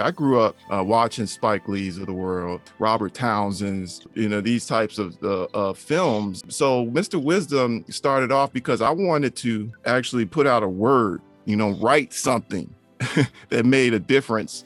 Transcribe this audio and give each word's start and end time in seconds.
I 0.00 0.10
grew 0.10 0.40
up 0.40 0.56
uh, 0.72 0.82
watching 0.82 1.26
Spike 1.26 1.68
Lee's 1.68 1.98
of 1.98 2.06
the 2.06 2.12
world, 2.12 2.60
Robert 2.78 3.14
Townsend's, 3.14 4.06
you 4.14 4.28
know, 4.28 4.40
these 4.40 4.66
types 4.66 4.98
of 4.98 5.16
uh, 5.22 5.44
uh, 5.54 5.72
films. 5.72 6.42
So 6.48 6.86
Mr. 6.86 7.22
Wizdom 7.22 7.90
started 7.92 8.32
off 8.32 8.52
because 8.52 8.80
I 8.80 8.90
wanted 8.90 9.36
to 9.36 9.70
actually 9.84 10.24
put 10.24 10.46
out 10.46 10.62
a 10.62 10.68
word, 10.68 11.22
you 11.44 11.56
know, 11.56 11.70
write 11.72 12.12
something 12.12 12.72
that 13.48 13.64
made 13.64 13.94
a 13.94 14.00
difference 14.00 14.64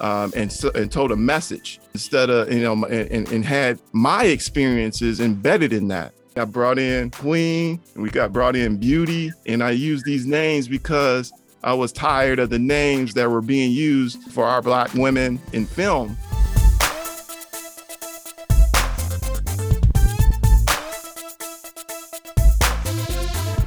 um, 0.00 0.32
and, 0.36 0.54
and 0.74 0.90
told 0.90 1.12
a 1.12 1.16
message 1.16 1.80
instead 1.92 2.30
of, 2.30 2.52
you 2.52 2.60
know, 2.60 2.84
and, 2.84 3.30
and 3.30 3.44
had 3.44 3.80
my 3.92 4.24
experiences 4.24 5.20
embedded 5.20 5.72
in 5.72 5.88
that. 5.88 6.14
I 6.36 6.44
brought 6.44 6.80
in 6.80 7.10
Queen, 7.10 7.80
we 7.94 8.10
got 8.10 8.32
brought 8.32 8.56
in 8.56 8.76
Beauty, 8.76 9.30
and 9.46 9.62
I 9.62 9.70
used 9.70 10.04
these 10.04 10.26
names 10.26 10.66
because 10.66 11.32
I 11.64 11.72
was 11.72 11.92
tired 11.92 12.40
of 12.40 12.50
the 12.50 12.58
names 12.58 13.14
that 13.14 13.30
were 13.30 13.40
being 13.40 13.72
used 13.72 14.22
for 14.24 14.44
our 14.44 14.60
Black 14.60 14.92
women 14.92 15.40
in 15.54 15.64
film. 15.64 16.14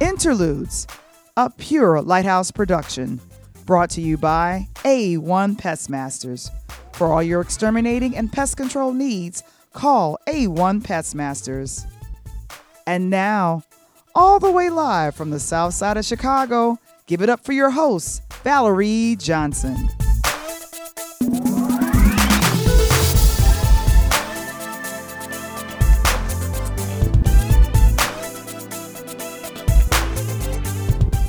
Interludes, 0.00 0.86
a 1.36 1.50
pure 1.50 2.00
Lighthouse 2.00 2.52
production, 2.52 3.20
brought 3.66 3.90
to 3.90 4.00
you 4.00 4.16
by 4.16 4.68
A1 4.84 5.58
Pest 5.58 5.90
Masters. 5.90 6.52
For 6.92 7.12
all 7.12 7.22
your 7.22 7.40
exterminating 7.40 8.16
and 8.16 8.32
pest 8.32 8.56
control 8.56 8.92
needs, 8.92 9.42
call 9.72 10.20
A1 10.28 10.84
Pest 10.84 11.16
Masters. 11.16 11.84
And 12.86 13.10
now, 13.10 13.64
all 14.14 14.38
the 14.38 14.52
way 14.52 14.70
live 14.70 15.16
from 15.16 15.30
the 15.30 15.40
south 15.40 15.74
side 15.74 15.96
of 15.96 16.04
Chicago, 16.04 16.78
Give 17.08 17.22
it 17.22 17.30
up 17.30 17.42
for 17.42 17.52
your 17.52 17.70
host, 17.70 18.22
Valerie 18.44 19.16
Johnson. 19.18 19.88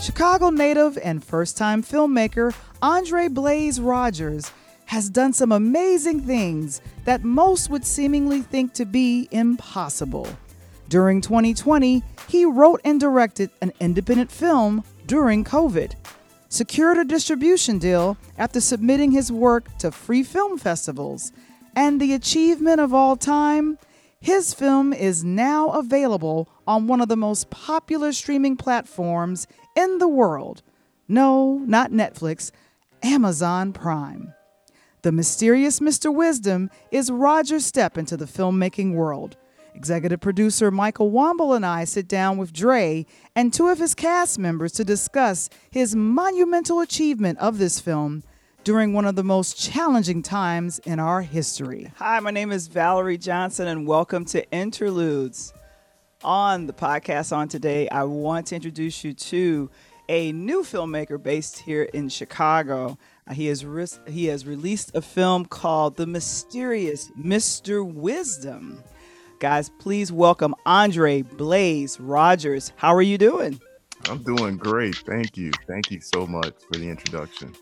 Chicago 0.02 0.50
native 0.50 0.98
and 0.98 1.24
first 1.24 1.56
time 1.56 1.82
filmmaker 1.82 2.54
Andre 2.82 3.30
Blaze 3.30 3.80
Rodgers 3.80 4.52
has 4.88 5.10
done 5.10 5.32
some 5.32 5.54
amazing 5.54 6.20
things 6.20 6.82
that 7.06 7.24
most 7.24 7.70
would 7.70 7.86
seemingly 7.86 8.42
think 8.42 8.74
to 8.74 8.84
be 8.86 9.30
impossible. 9.32 10.28
During 10.90 11.22
2020, 11.22 12.04
he 12.28 12.44
wrote 12.44 12.82
and 12.84 13.00
directed 13.00 13.50
an 13.62 13.72
independent 13.80 14.30
film 14.30 14.84
during 15.10 15.44
COVID, 15.44 15.94
secured 16.50 17.00
a 17.00 17.04
distribution 17.04 17.80
deal 17.80 18.16
after 18.38 18.62
submitting 18.62 19.10
his 19.10 19.32
work 19.32 19.76
to 19.80 19.90
free 19.92 20.22
film 20.22 20.56
festivals, 20.60 21.32
and 21.76 22.00
the 22.00 22.14
achievement 22.14 22.80
of 22.80 22.94
all 22.94 23.18
time, 23.18 23.80
his 24.22 24.54
film 24.54 24.94
is 24.94 25.24
now 25.24 25.70
available 25.70 26.48
on 26.68 26.86
one 26.86 27.02
of 27.02 27.08
the 27.08 27.18
most 27.18 27.50
popular 27.50 28.14
streaming 28.14 28.56
platforms 28.56 29.48
in 29.76 29.98
the 29.98 30.08
world. 30.08 30.62
No, 31.08 31.58
not 31.66 31.90
Netflix, 31.90 32.52
Amazon 33.02 33.74
Prime. 33.74 34.36
The 35.02 35.12
Mysterious 35.12 35.80
Mr. 35.80 36.14
Wizdom 36.14 36.70
is 36.92 37.10
Rodgers' 37.10 37.66
step 37.66 37.98
into 37.98 38.16
the 38.16 38.26
filmmaking 38.26 38.94
world 38.94 39.38
Executive 39.80 40.20
producer 40.20 40.72
Michael 40.72 41.10
Wamble 41.10 41.56
and 41.56 41.66
I 41.66 41.86
sit 41.86 42.06
down 42.06 42.38
with 42.38 42.52
Dre 42.52 43.06
and 43.34 43.54
two 43.54 43.70
of 43.70 43.80
his 43.80 43.96
cast 43.96 44.38
members 44.38 44.74
to 44.74 44.84
discuss 44.84 45.50
his 45.72 45.96
monumental 45.96 46.82
achievement 46.82 47.40
of 47.40 47.60
this 47.60 47.80
film 47.80 48.24
during 48.66 48.92
one 48.92 49.06
of 49.06 49.16
the 49.16 49.24
most 49.24 49.58
challenging 49.58 50.22
times 50.22 50.80
in 50.80 51.00
our 51.00 51.22
history. 51.22 51.94
Hi, 51.96 52.20
my 52.20 52.30
name 52.30 52.52
is 52.52 52.68
Valerie 52.68 53.18
Johnson, 53.18 53.70
and 53.70 53.88
welcome 53.88 54.26
to 54.26 54.46
Interludes. 54.52 55.54
On 56.26 56.68
the 56.68 56.74
podcast 56.74 57.34
on 57.34 57.48
today, 57.48 57.88
I 57.88 58.04
want 58.04 58.48
to 58.48 58.56
introduce 58.56 59.06
you 59.06 59.14
to 59.14 59.70
a 60.10 60.34
new 60.34 60.64
filmmaker 60.64 61.24
based 61.24 61.60
here 61.60 61.84
in 61.84 62.10
Chicago. 62.10 62.98
Uh, 63.26 63.34
he 63.34 63.46
has 63.46 63.66
re- 63.66 63.88
he 64.10 64.26
has 64.26 64.46
released 64.46 64.92
a 64.94 65.02
film 65.02 65.46
called 65.46 65.96
The 65.96 66.06
Mysterious 66.06 67.10
Mr. 67.12 67.90
Wizdom. 67.90 68.84
Guys, 69.40 69.70
please 69.70 70.12
welcome 70.12 70.54
Andre 70.66 71.22
Blaze 71.22 71.98
Rodgers. 71.98 72.74
How 72.76 72.94
are 72.94 73.02
you 73.02 73.18
doing? 73.18 73.62
I'm 74.10 74.22
doing 74.22 74.58
great. 74.58 74.98
Thank 74.98 75.38
you. 75.38 75.52
Thank 75.66 75.92
you 75.92 76.02
so 76.02 76.28
much 76.28 76.56
for 76.68 76.78
the 76.78 76.90
introduction. 76.90 77.54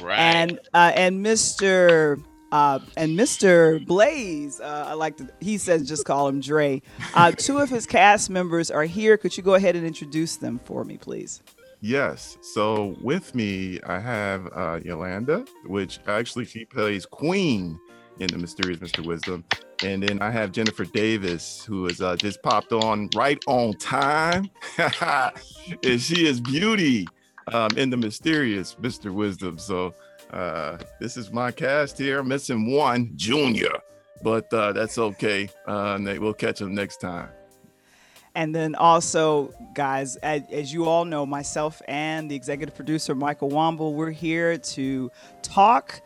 Right. 0.00 0.18
And 0.18 0.58
uh, 0.72 0.92
and 0.94 1.24
Mr. 1.24 2.24
Uh, 2.52 2.78
and 2.96 3.18
Mr. 3.18 3.84
Blaze, 3.84 4.60
uh, 4.62 4.84
I 4.88 4.94
like 4.94 5.18
to. 5.18 5.28
He 5.40 5.58
says 5.58 5.86
just 5.86 6.06
call 6.06 6.26
him 6.26 6.40
Dre. 6.40 6.80
Uh, 7.14 7.32
two 7.32 7.58
of 7.58 7.68
his 7.68 7.84
cast 7.84 8.30
members 8.30 8.70
are 8.70 8.84
here. 8.84 9.18
Could 9.18 9.36
you 9.36 9.42
go 9.42 9.54
ahead 9.54 9.76
and 9.76 9.86
introduce 9.86 10.36
them 10.36 10.58
for 10.58 10.84
me, 10.84 10.96
please? 10.96 11.42
Yes. 11.82 12.38
So 12.40 12.96
with 13.02 13.34
me, 13.34 13.78
I 13.82 13.98
have 13.98 14.48
uh, 14.54 14.80
Yolanda, 14.82 15.44
which 15.66 15.98
actually 16.06 16.46
she 16.46 16.64
plays 16.64 17.04
Queen 17.04 17.78
in 18.20 18.28
the 18.28 18.38
Mysterious 18.38 18.78
Mr. 18.78 19.04
Wizdom. 19.04 19.44
And 19.82 20.02
then 20.02 20.22
I 20.22 20.30
have 20.30 20.52
Jennifer 20.52 20.84
Davis, 20.84 21.64
who 21.64 21.84
has 21.84 22.00
uh, 22.00 22.16
just 22.16 22.42
popped 22.42 22.72
on 22.72 23.10
right 23.14 23.42
on 23.46 23.74
time. 23.74 24.50
and 24.78 26.00
she 26.00 26.26
is 26.26 26.40
beauty 26.40 27.06
um, 27.52 27.70
in 27.76 27.90
the 27.90 27.96
mysterious 27.96 28.74
Mr. 28.76 29.12
Wizdom. 29.12 29.60
So 29.60 29.94
uh, 30.30 30.78
this 31.00 31.16
is 31.16 31.30
my 31.30 31.50
cast 31.50 31.98
here. 31.98 32.22
Missing 32.22 32.72
one, 32.72 33.12
Junior, 33.16 33.78
but 34.22 34.52
uh, 34.52 34.72
that's 34.72 34.98
okay. 34.98 35.48
Uh, 35.66 35.98
we'll 36.18 36.32
catch 36.32 36.60
him 36.60 36.74
next 36.74 37.00
time. 37.00 37.28
And 38.34 38.54
then 38.54 38.74
also, 38.74 39.54
guys, 39.74 40.16
as, 40.16 40.42
as, 40.52 40.70
you 40.70 40.84
all 40.84 41.06
know, 41.06 41.24
myself 41.24 41.80
and 41.88 42.30
the 42.30 42.34
executive 42.34 42.74
producer, 42.74 43.14
Michael 43.14 43.48
Wamble, 43.48 43.94
we're 43.94 44.10
here 44.10 44.58
to 44.58 45.10
talk 45.40 46.02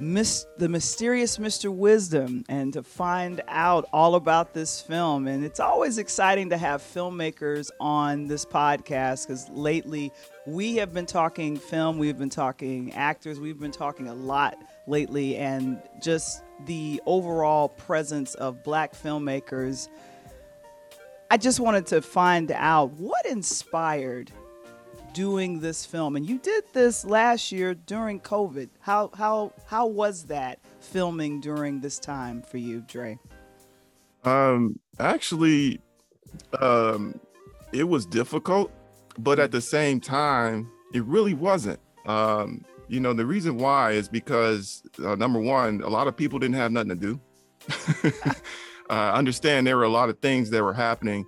Miss, 0.00 0.46
the 0.58 0.68
mysterious 0.68 1.38
Mr. 1.38 1.76
Wizdom 1.76 2.44
and 2.48 2.72
to 2.72 2.84
find 2.84 3.42
out 3.48 3.84
all 3.92 4.14
about 4.14 4.54
this 4.54 4.80
film. 4.80 5.26
And 5.26 5.44
it's 5.44 5.58
always 5.58 5.98
exciting 5.98 6.50
to 6.50 6.56
have 6.56 6.82
filmmakers 6.82 7.70
on 7.80 8.28
this 8.28 8.44
podcast 8.44 9.26
because 9.26 9.48
lately 9.48 10.12
we 10.46 10.76
have 10.76 10.94
been 10.94 11.06
talking 11.06 11.56
film, 11.56 11.98
we've 11.98 12.16
been 12.16 12.30
talking 12.30 12.92
actors, 12.92 13.40
we've 13.40 13.58
been 13.58 13.72
talking 13.72 14.06
a 14.06 14.14
lot 14.14 14.56
lately, 14.86 15.36
and 15.36 15.82
just 16.00 16.44
the 16.66 17.00
overall 17.04 17.68
presence 17.68 18.34
of 18.34 18.62
black 18.62 18.94
filmmakers. 18.94 19.88
I 21.28 21.38
just 21.38 21.58
wanted 21.58 21.86
to 21.86 22.02
find 22.02 22.52
out 22.52 22.92
what 22.92 23.26
inspired 23.26 24.30
doing 25.12 25.60
this 25.60 25.84
film. 25.84 26.16
And 26.16 26.28
you 26.28 26.38
did 26.38 26.64
this 26.72 27.04
last 27.04 27.52
year 27.52 27.74
during 27.74 28.20
covid. 28.20 28.68
How 28.80 29.10
how 29.14 29.52
how 29.66 29.86
was 29.86 30.24
that 30.26 30.58
filming 30.80 31.40
during 31.40 31.80
this 31.80 31.98
time 31.98 32.42
for 32.42 32.58
you 32.58 32.84
dre? 32.86 33.18
Um 34.24 34.78
actually 34.98 35.80
um 36.60 37.18
it 37.72 37.84
was 37.84 38.06
difficult 38.06 38.72
but 39.18 39.38
at 39.38 39.50
the 39.50 39.60
same 39.60 40.00
time 40.00 40.70
it 40.92 41.04
really 41.04 41.34
wasn't. 41.34 41.80
Um 42.06 42.64
you 42.88 43.00
know 43.00 43.12
the 43.12 43.26
reason 43.26 43.58
why 43.58 43.92
is 43.92 44.08
because 44.08 44.82
uh, 45.04 45.14
number 45.14 45.40
one 45.40 45.82
a 45.82 45.88
lot 45.88 46.08
of 46.08 46.16
people 46.16 46.38
didn't 46.38 46.56
have 46.56 46.72
nothing 46.72 46.90
to 46.90 46.94
do. 46.94 47.20
I 48.90 49.10
understand 49.10 49.66
there 49.66 49.76
were 49.76 49.82
a 49.82 49.90
lot 49.90 50.08
of 50.08 50.18
things 50.20 50.48
that 50.50 50.62
were 50.62 50.72
happening 50.72 51.26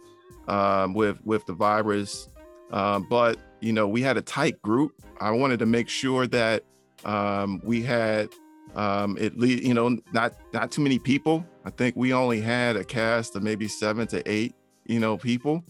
um, 0.48 0.94
with 0.94 1.18
with 1.24 1.44
the 1.44 1.52
virus 1.52 2.30
uh, 2.70 2.98
but 2.98 3.38
you 3.60 3.72
know, 3.72 3.86
we 3.86 4.02
had 4.02 4.16
a 4.16 4.22
tight 4.22 4.60
group. 4.62 4.92
I 5.20 5.30
wanted 5.30 5.58
to 5.60 5.66
make 5.66 5.88
sure 5.88 6.26
that 6.28 6.64
um, 7.04 7.60
we 7.64 7.82
had 7.82 8.28
um, 8.74 9.18
at 9.18 9.38
least, 9.38 9.62
you 9.64 9.74
know, 9.74 9.98
not 10.12 10.34
not 10.52 10.70
too 10.70 10.80
many 10.80 10.98
people. 10.98 11.44
I 11.64 11.70
think 11.70 11.96
we 11.96 12.12
only 12.12 12.40
had 12.40 12.76
a 12.76 12.84
cast 12.84 13.36
of 13.36 13.42
maybe 13.42 13.68
seven 13.68 14.06
to 14.08 14.22
eight, 14.30 14.54
you 14.86 14.98
know, 14.98 15.16
people, 15.16 15.64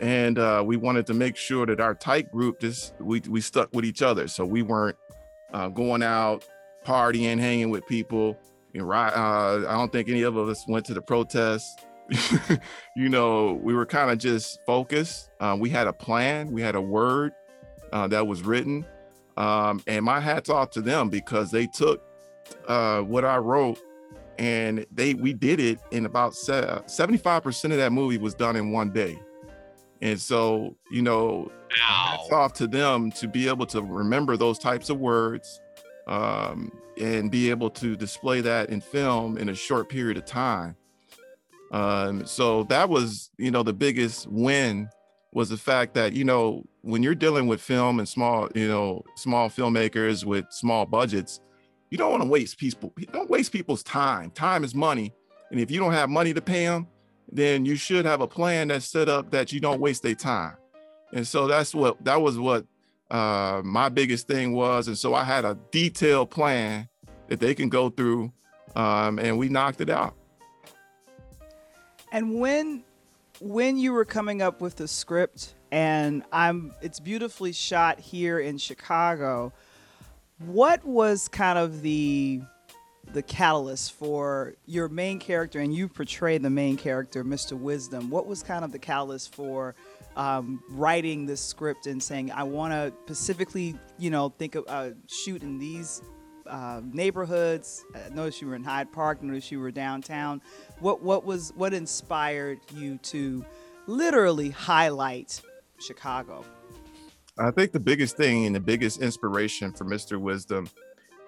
and 0.00 0.38
uh, 0.38 0.62
we 0.64 0.76
wanted 0.76 1.06
to 1.06 1.14
make 1.14 1.36
sure 1.36 1.66
that 1.66 1.80
our 1.80 1.94
tight 1.94 2.32
group 2.32 2.60
just 2.60 2.94
we 3.00 3.20
we 3.28 3.40
stuck 3.40 3.68
with 3.72 3.84
each 3.84 4.02
other, 4.02 4.28
so 4.28 4.44
we 4.44 4.62
weren't 4.62 4.96
uh, 5.52 5.68
going 5.68 6.02
out 6.02 6.44
partying, 6.84 7.38
hanging 7.38 7.70
with 7.70 7.86
people. 7.86 8.38
Know, 8.72 8.90
uh, 8.90 9.64
I 9.68 9.72
don't 9.72 9.90
think 9.90 10.08
any 10.08 10.22
of 10.22 10.36
us 10.36 10.64
went 10.68 10.84
to 10.86 10.94
the 10.94 11.00
protests. 11.00 11.76
you 12.96 13.08
know, 13.08 13.60
we 13.62 13.74
were 13.74 13.86
kind 13.86 14.10
of 14.10 14.18
just 14.18 14.60
focused. 14.66 15.30
Uh, 15.40 15.56
we 15.58 15.70
had 15.70 15.86
a 15.86 15.92
plan, 15.92 16.50
we 16.50 16.62
had 16.62 16.74
a 16.74 16.80
word 16.80 17.32
uh, 17.92 18.06
that 18.08 18.26
was 18.26 18.42
written. 18.42 18.84
Um, 19.36 19.82
and 19.86 20.04
my 20.04 20.20
hats 20.20 20.48
off 20.48 20.70
to 20.70 20.80
them 20.80 21.10
because 21.10 21.50
they 21.50 21.66
took 21.66 22.02
uh, 22.68 23.00
what 23.00 23.24
I 23.24 23.36
wrote 23.36 23.78
and 24.38 24.86
they 24.92 25.14
we 25.14 25.32
did 25.32 25.60
it 25.60 25.78
in 25.90 26.06
about 26.06 26.32
75% 26.32 27.64
of 27.64 27.76
that 27.76 27.92
movie 27.92 28.18
was 28.18 28.34
done 28.34 28.56
in 28.56 28.70
one 28.70 28.90
day. 28.90 29.18
And 30.02 30.20
so, 30.20 30.76
you 30.90 31.02
know, 31.02 31.50
hats 31.70 32.30
off 32.30 32.52
to 32.54 32.66
them 32.66 33.10
to 33.12 33.28
be 33.28 33.48
able 33.48 33.66
to 33.66 33.82
remember 33.82 34.36
those 34.36 34.58
types 34.58 34.90
of 34.90 35.00
words 35.00 35.60
um, 36.06 36.70
and 37.00 37.30
be 37.30 37.50
able 37.50 37.70
to 37.70 37.96
display 37.96 38.40
that 38.42 38.68
in 38.68 38.80
film 38.80 39.38
in 39.38 39.48
a 39.48 39.54
short 39.54 39.88
period 39.88 40.18
of 40.18 40.26
time. 40.26 40.76
Um, 41.76 42.24
so 42.24 42.62
that 42.64 42.88
was, 42.88 43.30
you 43.36 43.50
know, 43.50 43.62
the 43.62 43.74
biggest 43.74 44.26
win 44.28 44.88
was 45.32 45.50
the 45.50 45.58
fact 45.58 45.92
that, 45.92 46.14
you 46.14 46.24
know, 46.24 46.64
when 46.80 47.02
you're 47.02 47.14
dealing 47.14 47.46
with 47.48 47.60
film 47.60 47.98
and 47.98 48.08
small, 48.08 48.48
you 48.54 48.66
know, 48.66 49.04
small 49.16 49.50
filmmakers 49.50 50.24
with 50.24 50.46
small 50.50 50.86
budgets, 50.86 51.40
you 51.90 51.98
don't 51.98 52.10
want 52.10 52.22
to 52.22 52.28
waste 52.28 52.56
people. 52.56 52.94
Don't 53.12 53.28
waste 53.28 53.52
people's 53.52 53.82
time. 53.82 54.30
Time 54.30 54.64
is 54.64 54.74
money, 54.74 55.12
and 55.50 55.60
if 55.60 55.70
you 55.70 55.78
don't 55.78 55.92
have 55.92 56.08
money 56.08 56.32
to 56.32 56.40
pay 56.40 56.64
them, 56.64 56.86
then 57.30 57.66
you 57.66 57.76
should 57.76 58.06
have 58.06 58.22
a 58.22 58.26
plan 58.26 58.68
that's 58.68 58.86
set 58.86 59.10
up 59.10 59.30
that 59.32 59.52
you 59.52 59.60
don't 59.60 59.80
waste 59.80 60.02
their 60.02 60.14
time. 60.14 60.56
And 61.12 61.26
so 61.26 61.46
that's 61.46 61.74
what 61.74 62.02
that 62.04 62.22
was 62.22 62.38
what 62.38 62.64
uh, 63.10 63.60
my 63.62 63.90
biggest 63.90 64.28
thing 64.28 64.54
was. 64.54 64.88
And 64.88 64.96
so 64.96 65.14
I 65.14 65.24
had 65.24 65.44
a 65.44 65.58
detailed 65.70 66.30
plan 66.30 66.88
that 67.28 67.40
they 67.40 67.54
can 67.54 67.68
go 67.68 67.90
through, 67.90 68.32
um, 68.74 69.18
and 69.18 69.36
we 69.36 69.50
knocked 69.50 69.82
it 69.82 69.90
out. 69.90 70.14
And 72.16 72.40
when 72.40 72.82
when 73.40 73.76
you 73.76 73.92
were 73.92 74.06
coming 74.06 74.40
up 74.40 74.62
with 74.62 74.76
the 74.76 74.88
script, 74.88 75.52
and 75.70 76.24
I'm 76.32 76.72
it's 76.80 76.98
beautifully 76.98 77.52
shot 77.52 78.00
here 78.00 78.38
in 78.38 78.56
Chicago. 78.56 79.52
What 80.38 80.82
was 80.82 81.28
kind 81.28 81.58
of 81.58 81.82
the 81.82 82.40
the 83.12 83.20
catalyst 83.20 83.92
for 83.92 84.54
your 84.64 84.88
main 84.88 85.18
character, 85.18 85.60
and 85.60 85.74
you 85.74 85.88
portray 85.88 86.38
the 86.38 86.48
main 86.48 86.78
character, 86.78 87.22
Mr. 87.22 87.52
Wizdom. 87.52 88.08
What 88.08 88.26
was 88.26 88.42
kind 88.42 88.64
of 88.64 88.72
the 88.72 88.78
catalyst 88.78 89.34
for 89.34 89.74
um, 90.16 90.62
writing 90.70 91.26
this 91.26 91.42
script 91.42 91.86
and 91.86 92.02
saying, 92.02 92.32
I 92.32 92.44
want 92.44 92.72
to 92.72 92.94
specifically, 93.04 93.76
you 93.98 94.08
know, 94.08 94.30
think 94.30 94.54
of 94.54 94.64
uh, 94.68 94.92
shoot 95.06 95.42
in 95.42 95.58
these 95.58 96.00
uh, 96.48 96.80
neighborhoods? 96.92 97.84
I 97.94 98.14
noticed 98.14 98.40
you 98.40 98.48
were 98.48 98.56
in 98.56 98.64
Hyde 98.64 98.92
Park. 98.92 99.18
I 99.22 99.26
Noticed 99.26 99.50
you 99.50 99.60
were 99.60 99.70
downtown. 99.70 100.40
What 100.80 101.02
what 101.02 101.24
was 101.24 101.52
what 101.56 101.74
inspired 101.74 102.58
you 102.74 102.98
to 102.98 103.44
literally 103.86 104.50
highlight 104.50 105.40
Chicago? 105.78 106.44
I 107.38 107.50
think 107.50 107.72
the 107.72 107.80
biggest 107.80 108.16
thing 108.16 108.46
and 108.46 108.54
the 108.54 108.60
biggest 108.60 109.02
inspiration 109.02 109.72
for 109.72 109.84
Mr. 109.84 110.18
Wizdom 110.20 110.70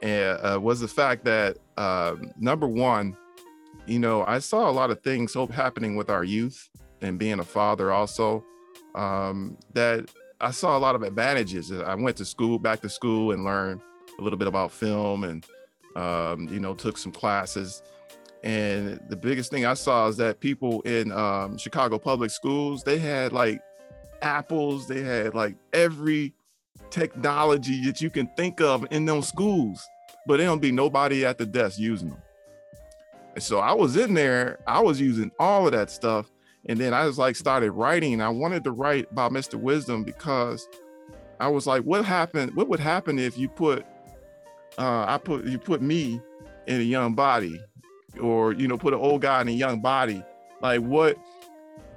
uh, 0.03 0.59
was 0.59 0.81
the 0.81 0.89
fact 0.89 1.25
that 1.25 1.59
um, 1.77 2.33
number 2.39 2.67
one, 2.67 3.17
you 3.87 3.99
know, 3.99 4.25
I 4.27 4.39
saw 4.39 4.71
a 4.71 4.73
lot 4.73 4.91
of 4.91 5.03
things 5.03 5.35
happening 5.53 5.97
with 5.97 6.09
our 6.09 6.25
youth 6.25 6.71
and 7.03 7.19
being 7.19 7.41
a 7.41 7.45
father 7.45 7.93
also 7.93 8.45
um, 8.95 9.57
that 9.75 10.09
I 10.41 10.51
saw 10.51 10.77
a 10.77 10.81
lot 10.81 10.95
of 10.95 11.03
advantages. 11.03 11.73
I 11.73 11.95
went 11.95 12.17
to 12.19 12.25
school, 12.25 12.59
back 12.59 12.81
to 12.83 12.89
school, 12.89 13.33
and 13.33 13.45
learned 13.45 13.81
a 14.19 14.23
little 14.23 14.39
bit 14.39 14.49
about 14.49 14.73
film, 14.73 15.25
and 15.25 15.47
um, 15.97 16.49
you 16.49 16.61
know, 16.61 16.75
took 16.75 16.99
some 16.99 17.13
classes. 17.13 17.83
And 18.45 19.01
the 19.09 19.17
biggest 19.17 19.51
thing 19.51 19.67
I 19.67 19.75
saw 19.75 20.07
is 20.07 20.17
that 20.19 20.41
people 20.41 20.81
in 20.83 21.11
um, 21.11 21.59
Chicago 21.59 21.99
public 21.99 22.31
schools 22.31 22.85
they 22.85 22.99
had 22.99 23.33
like 23.33 23.61
apples, 24.23 24.87
they 24.87 25.03
had 25.03 25.35
like 25.35 25.57
every 25.73 26.35
technology 26.91 27.85
that 27.85 28.01
you 28.01 28.11
can 28.11 28.29
think 28.37 28.61
of 28.61 28.87
in 28.91 29.05
those 29.05 29.29
schools, 29.29 29.87
but 30.27 30.37
there 30.37 30.47
don't 30.47 30.63
be 30.63 30.73
nobody 30.73 31.27
at 31.27 31.39
the 31.39 31.47
desk 31.47 31.79
using 31.79 32.11
them. 32.11 32.23
And 33.35 33.43
so 33.43 33.59
I 33.59 33.73
was 33.73 33.97
in 33.97 34.15
there, 34.15 34.59
I 34.67 34.81
was 34.81 35.01
using 35.01 35.31
all 35.39 35.67
of 35.67 35.73
that 35.73 35.91
stuff. 35.91 36.31
And 36.67 36.79
then 36.79 36.93
I 36.93 37.07
was 37.07 37.19
like 37.19 37.37
started 37.37 37.71
writing. 37.73 38.21
I 38.21 38.29
wanted 38.29 38.65
to 38.65 38.73
write 38.73 39.11
about 39.11 39.33
Mr. 39.33 39.61
Wizdom 39.61 40.05
because 40.05 40.69
I 41.41 41.49
was 41.49 41.67
like, 41.67 41.83
what 41.83 42.05
happened? 42.05 42.55
What 42.57 42.69
would 42.69 42.81
happen 42.81 43.19
if 43.19 43.39
you 43.39 43.49
put 43.49 43.87
uh 44.79 45.05
I 45.07 45.19
put 45.19 45.45
you 45.45 45.59
put 45.59 45.83
me 45.83 46.21
in 46.67 46.81
a 46.81 46.85
young 46.85 47.15
body 47.15 47.61
or 48.21 48.53
you 48.53 48.69
know 48.69 48.79
put 48.79 48.95
an 48.95 49.01
old 49.01 49.23
guy 49.23 49.41
in 49.43 49.49
a 49.49 49.53
young 49.53 49.81
body? 49.81 50.23
Like 50.63 50.81
what 50.81 51.19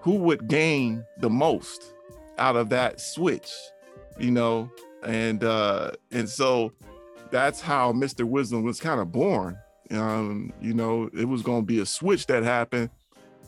who 0.02 0.16
would 0.16 0.48
gain 0.48 1.06
the 1.20 1.30
most 1.30 1.94
out 2.38 2.56
of 2.56 2.70
that 2.70 3.00
switch? 3.00 3.52
you 4.22 4.32
know, 4.32 4.70
and 5.04 5.44
uh, 5.44 5.92
and 6.12 6.30
so 6.30 6.72
that's 7.32 7.62
how 7.62 7.92
Mr. 7.92 8.28
Wizdom 8.28 8.64
was 8.64 8.80
kind 8.80 9.00
of 9.00 9.12
born. 9.12 9.58
Um, 9.90 10.54
you 10.62 10.74
know, 10.74 11.10
it 11.14 11.26
was 11.26 11.42
going 11.42 11.62
to 11.62 11.66
be 11.66 11.80
a 11.80 11.86
switch 11.86 12.28
that 12.28 12.44
happened, 12.44 12.90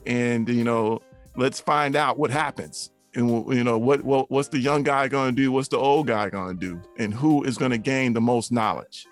and 0.06 0.50
you 0.50 0.63
know, 0.63 1.01
let's 1.36 1.59
find 1.59 1.95
out 1.95 2.18
what 2.18 2.31
happens, 2.31 2.91
and 3.15 3.29
you 3.53 3.63
know, 3.63 3.77
what, 3.77 4.03
what 4.03 4.29
what's 4.29 4.50
the 4.50 4.59
young 4.59 4.83
guy 4.83 5.07
going 5.07 5.36
to 5.36 5.41
do? 5.41 5.51
What's 5.51 5.69
the 5.69 5.77
old 5.77 6.07
guy 6.07 6.29
going 6.29 6.59
to 6.59 6.65
do? 6.68 6.81
And 6.97 7.13
who 7.13 7.44
is 7.44 7.57
going 7.57 7.71
to 7.71 7.77
gain 7.77 8.13
the 8.13 8.21
most 8.21 8.51
knowledge? 8.51 9.07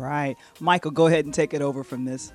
Right, 0.00 0.36
Michael, 0.60 0.90
go 0.90 1.06
ahead 1.06 1.24
and 1.26 1.34
take 1.34 1.52
it 1.52 1.62
over 1.62 1.84
from 1.84 2.04
this. 2.04 2.32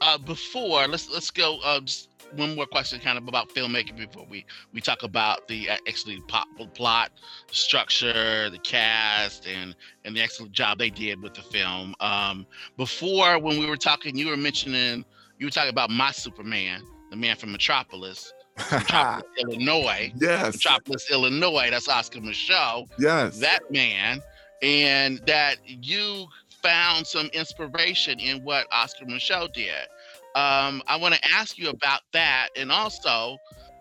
Uh, 0.00 0.18
before 0.18 0.86
let's 0.86 1.10
let's 1.10 1.30
go 1.30 1.58
uh, 1.64 1.80
just 1.80 2.10
one 2.32 2.54
more 2.54 2.66
question, 2.66 3.00
kind 3.00 3.18
of 3.18 3.26
about 3.26 3.48
filmmaking 3.50 3.96
before 3.96 4.26
we 4.28 4.44
we 4.72 4.80
talk 4.80 5.02
about 5.02 5.48
the 5.48 5.70
uh, 5.70 5.76
actually 5.88 6.20
pop, 6.28 6.46
plot, 6.74 7.10
structure, 7.50 8.50
the 8.50 8.58
cast, 8.58 9.46
and 9.46 9.74
and 10.04 10.16
the 10.16 10.20
excellent 10.20 10.52
job 10.52 10.78
they 10.78 10.90
did 10.90 11.22
with 11.22 11.34
the 11.34 11.42
film. 11.42 11.94
Um, 12.00 12.46
before, 12.76 13.38
when 13.38 13.58
we 13.58 13.66
were 13.66 13.76
talking, 13.76 14.16
you 14.16 14.28
were 14.28 14.36
mentioning 14.36 15.04
you 15.38 15.46
were 15.46 15.50
talking 15.50 15.70
about 15.70 15.90
my 15.90 16.12
Superman, 16.12 16.82
the 17.10 17.16
man 17.16 17.36
from 17.36 17.52
Metropolis. 17.52 18.32
Metropolis, 18.72 19.24
Illinois. 19.40 20.12
Yes. 20.16 20.54
Metropolis, 20.54 21.10
Illinois. 21.10 21.68
That's 21.70 21.88
Oscar 21.88 22.20
Micheaux. 22.20 22.88
Yes. 22.98 23.38
That 23.38 23.60
man, 23.70 24.20
and 24.62 25.18
that 25.26 25.56
you 25.64 26.26
found 26.62 27.06
some 27.06 27.26
inspiration 27.28 28.18
in 28.18 28.42
what 28.42 28.66
Oscar 28.72 29.04
Micheaux 29.04 29.52
did. 29.52 29.86
Um, 30.34 30.82
I 30.86 30.96
want 31.00 31.14
to 31.14 31.20
ask 31.32 31.58
you 31.58 31.68
about 31.68 32.00
that. 32.12 32.48
And 32.56 32.70
also, 32.70 33.38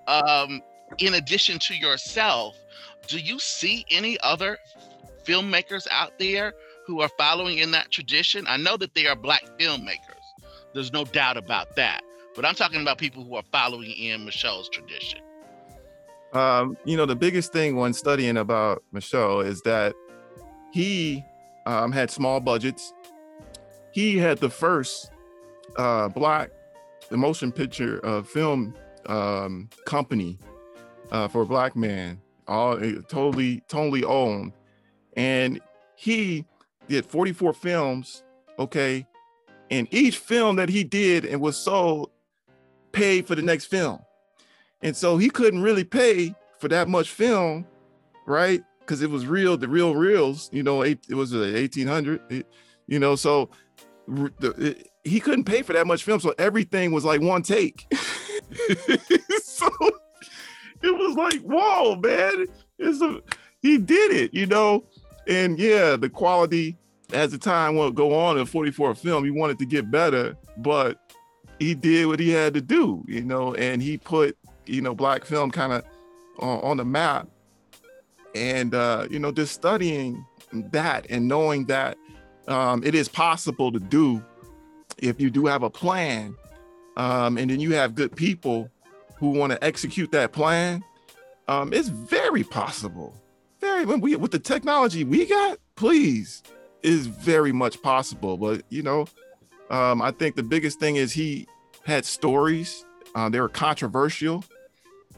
um, 0.07 0.61
in 0.99 1.15
addition 1.15 1.59
to 1.59 1.75
yourself, 1.75 2.55
do 3.07 3.19
you 3.19 3.39
see 3.39 3.85
any 3.89 4.19
other 4.21 4.57
filmmakers 5.23 5.87
out 5.91 6.17
there 6.19 6.53
who 6.85 7.01
are 7.01 7.09
following 7.17 7.57
in 7.57 7.71
that 7.71 7.91
tradition? 7.91 8.45
I 8.47 8.57
know 8.57 8.77
that 8.77 8.95
they 8.95 9.07
are 9.07 9.15
Black 9.15 9.43
filmmakers. 9.59 9.99
There's 10.73 10.93
no 10.93 11.05
doubt 11.05 11.37
about 11.37 11.75
that. 11.75 12.01
But 12.35 12.45
I'm 12.45 12.55
talking 12.55 12.81
about 12.81 12.97
people 12.99 13.23
who 13.23 13.35
are 13.35 13.43
following 13.51 13.91
in 13.91 14.25
Micheaux's 14.25 14.69
tradition. 14.69 15.21
Um, 16.33 16.77
you 16.85 16.95
know, 16.95 17.05
the 17.05 17.15
biggest 17.15 17.51
thing 17.51 17.77
when 17.77 17.93
studying 17.93 18.37
about 18.37 18.83
Micheaux 18.93 19.45
is 19.45 19.61
that 19.61 19.95
he 20.77 21.25
um, 21.65 21.91
had 21.91 22.11
small 22.11 22.39
budgets. 22.39 22.93
He 23.91 24.15
had 24.15 24.37
the 24.37 24.49
first 24.49 25.09
uh, 25.75 26.07
black 26.09 26.51
motion 27.09 27.51
picture 27.51 27.99
uh, 28.05 28.21
film 28.21 28.75
um, 29.07 29.69
company 29.87 30.37
uh, 31.11 31.27
for 31.29 31.41
a 31.41 31.45
black 31.47 31.75
man, 31.75 32.21
all 32.47 32.77
eh, 32.77 32.93
totally 33.07 33.63
totally 33.67 34.03
owned, 34.03 34.53
and 35.15 35.59
he 35.95 36.45
did 36.87 37.07
44 37.07 37.53
films. 37.53 38.23
Okay, 38.59 39.07
and 39.71 39.87
each 39.89 40.19
film 40.19 40.57
that 40.57 40.69
he 40.69 40.83
did 40.83 41.25
and 41.25 41.41
was 41.41 41.57
sold 41.57 42.11
paid 42.91 43.25
for 43.25 43.33
the 43.33 43.41
next 43.41 43.65
film, 43.65 43.99
and 44.83 44.95
so 44.95 45.17
he 45.17 45.31
couldn't 45.31 45.63
really 45.63 45.83
pay 45.83 46.35
for 46.59 46.67
that 46.67 46.87
much 46.87 47.09
film, 47.09 47.65
right? 48.27 48.63
Because 48.87 49.01
it 49.01 49.09
was 49.09 49.27
real, 49.27 49.57
the 49.57 49.67
real 49.67 49.95
reels. 49.95 50.49
You 50.53 50.63
know, 50.63 50.81
it, 50.81 50.99
it 51.09 51.15
was 51.15 51.33
uh, 51.33 51.39
1800. 51.39 52.21
It, 52.31 52.47
you 52.87 52.99
know, 52.99 53.17
so 53.17 53.49
the, 54.07 54.75
he 55.03 55.19
couldn't 55.19 55.43
pay 55.43 55.61
for 55.61 55.73
that 55.73 55.85
much 55.85 56.03
film, 56.03 56.21
so 56.21 56.33
everything 56.39 56.93
was 56.93 57.03
like 57.03 57.19
one 57.19 57.41
take. 57.41 57.85
so 59.43 59.69
it 60.81 60.97
was 60.97 61.15
like, 61.17 61.41
whoa, 61.41 61.95
man! 61.97 62.45
It's 62.79 63.01
a, 63.01 63.21
he 63.61 63.77
did 63.77 64.11
it, 64.11 64.33
you 64.33 64.45
know. 64.45 64.85
And 65.27 65.59
yeah, 65.59 65.97
the 65.97 66.09
quality 66.09 66.77
as 67.13 67.31
the 67.31 67.37
time 67.37 67.75
would 67.75 67.95
go 67.95 68.13
on 68.13 68.37
in 68.37 68.45
44 68.45 68.95
film, 68.95 69.25
he 69.25 69.31
wanted 69.31 69.59
to 69.59 69.65
get 69.65 69.91
better, 69.91 70.35
but 70.57 71.13
he 71.59 71.73
did 71.73 72.07
what 72.07 72.19
he 72.19 72.29
had 72.29 72.53
to 72.53 72.61
do, 72.61 73.03
you 73.07 73.23
know, 73.23 73.53
and 73.55 73.81
he 73.81 73.97
put, 73.97 74.37
you 74.65 74.81
know, 74.81 74.93
black 74.93 75.25
film 75.25 75.51
kind 75.51 75.73
of 75.73 75.83
uh, 76.41 76.45
on, 76.45 76.71
on 76.71 76.77
the 76.77 76.85
map. 76.85 77.27
And 78.37 78.73
uh, 78.73 79.07
you 79.09 79.19
know, 79.19 79.31
just 79.31 79.53
studying 79.53 80.25
that 80.53 81.05
and 81.09 81.27
knowing 81.27 81.65
that 81.65 81.97
um, 82.47 82.83
it 82.83 82.95
is 82.95 83.07
possible 83.07 83.71
to 83.71 83.79
do 83.79 84.23
if 84.97 85.19
you 85.19 85.29
do 85.29 85.45
have 85.45 85.63
a 85.63 85.69
plan 85.69 86.35
um, 86.95 87.37
and 87.37 87.51
then 87.51 87.59
you 87.59 87.73
have 87.73 87.93
good 87.93 88.15
people 88.15 88.71
who 89.17 89.29
want 89.31 89.51
to 89.51 89.63
execute 89.63 90.11
that 90.11 90.31
plan 90.31 90.83
um, 91.49 91.71
it's 91.71 91.87
very 91.87 92.43
possible. 92.43 93.13
Very 93.61 93.85
when 93.85 94.01
we 94.01 94.15
with 94.15 94.31
the 94.31 94.39
technology 94.39 95.03
we 95.03 95.25
got 95.25 95.57
please 95.75 96.43
is 96.83 97.07
very 97.07 97.51
much 97.51 97.81
possible 97.81 98.37
but 98.37 98.61
you 98.69 98.83
know 98.83 99.07
um, 99.71 100.01
i 100.01 100.11
think 100.11 100.35
the 100.35 100.43
biggest 100.43 100.79
thing 100.79 100.95
is 100.95 101.11
he 101.11 101.47
had 101.83 102.05
stories 102.05 102.85
uh, 103.17 103.29
they 103.29 103.39
were 103.39 103.49
controversial. 103.49 104.43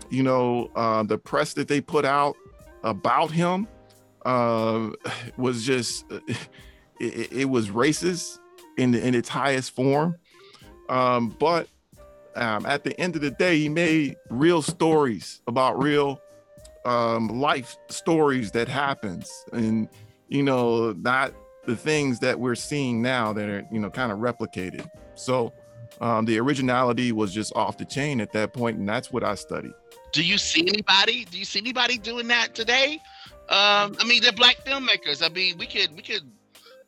You 0.09 0.23
know 0.23 0.71
uh, 0.75 1.03
the 1.03 1.17
press 1.17 1.53
that 1.55 1.67
they 1.67 1.81
put 1.81 2.05
out 2.05 2.38
about 2.83 3.31
him 3.31 3.67
um, 4.25 4.95
was 5.38 5.63
just 5.65 6.05
it, 7.00 7.31
it, 7.31 7.50
was 7.50 7.69
racist 7.69 8.39
in 8.77 8.93
in 8.95 9.15
its 9.15 9.29
highest 9.29 9.75
form. 9.75 10.15
Um, 10.89 11.36
but 11.39 11.67
um, 12.36 12.65
at 12.65 12.83
the 12.83 13.00
end 13.00 13.15
of 13.15 13.21
the 13.21 13.31
day, 13.31 13.57
he 13.57 13.69
made 13.69 14.15
real 14.29 14.62
stories 14.62 15.41
about 15.48 15.81
real 15.81 16.19
um, 16.86 17.27
life 17.27 17.75
stories 17.89 18.51
that 18.51 18.67
happens, 18.67 19.31
and 19.51 19.89
you 20.27 20.43
know, 20.43 20.93
not 20.93 21.33
the 21.65 21.75
things 21.75 22.19
that 22.19 22.39
we're 22.39 22.55
seeing 22.55 23.01
now 23.01 23.33
that 23.33 23.50
are 23.50 23.67
you 23.71 23.79
know 23.79 23.89
kind 23.89 24.12
of 24.12 24.19
replicated. 24.19 24.89
So 25.15 25.53
um, 26.01 26.25
the 26.25 26.39
originality 26.39 27.12
was 27.12 27.33
just 27.33 27.53
off 27.55 27.77
the 27.77 27.86
chain 27.86 28.21
at 28.21 28.31
that 28.33 28.53
point, 28.53 28.77
and 28.77 28.88
that's 28.88 29.12
what 29.12 29.24
I 29.24 29.36
studied. 29.36 29.74
Do 30.11 30.23
you 30.23 30.37
see 30.37 30.61
anybody? 30.61 31.25
Do 31.25 31.37
you 31.37 31.45
see 31.45 31.59
anybody 31.59 31.97
doing 31.97 32.27
that 32.29 32.55
today? 32.55 32.99
Um, 33.49 33.95
I 33.99 34.05
mean, 34.05 34.21
they're 34.21 34.31
black 34.31 34.57
filmmakers. 34.65 35.23
I 35.23 35.29
mean, 35.29 35.57
we 35.57 35.65
could 35.65 35.95
we 35.95 36.01
could 36.01 36.23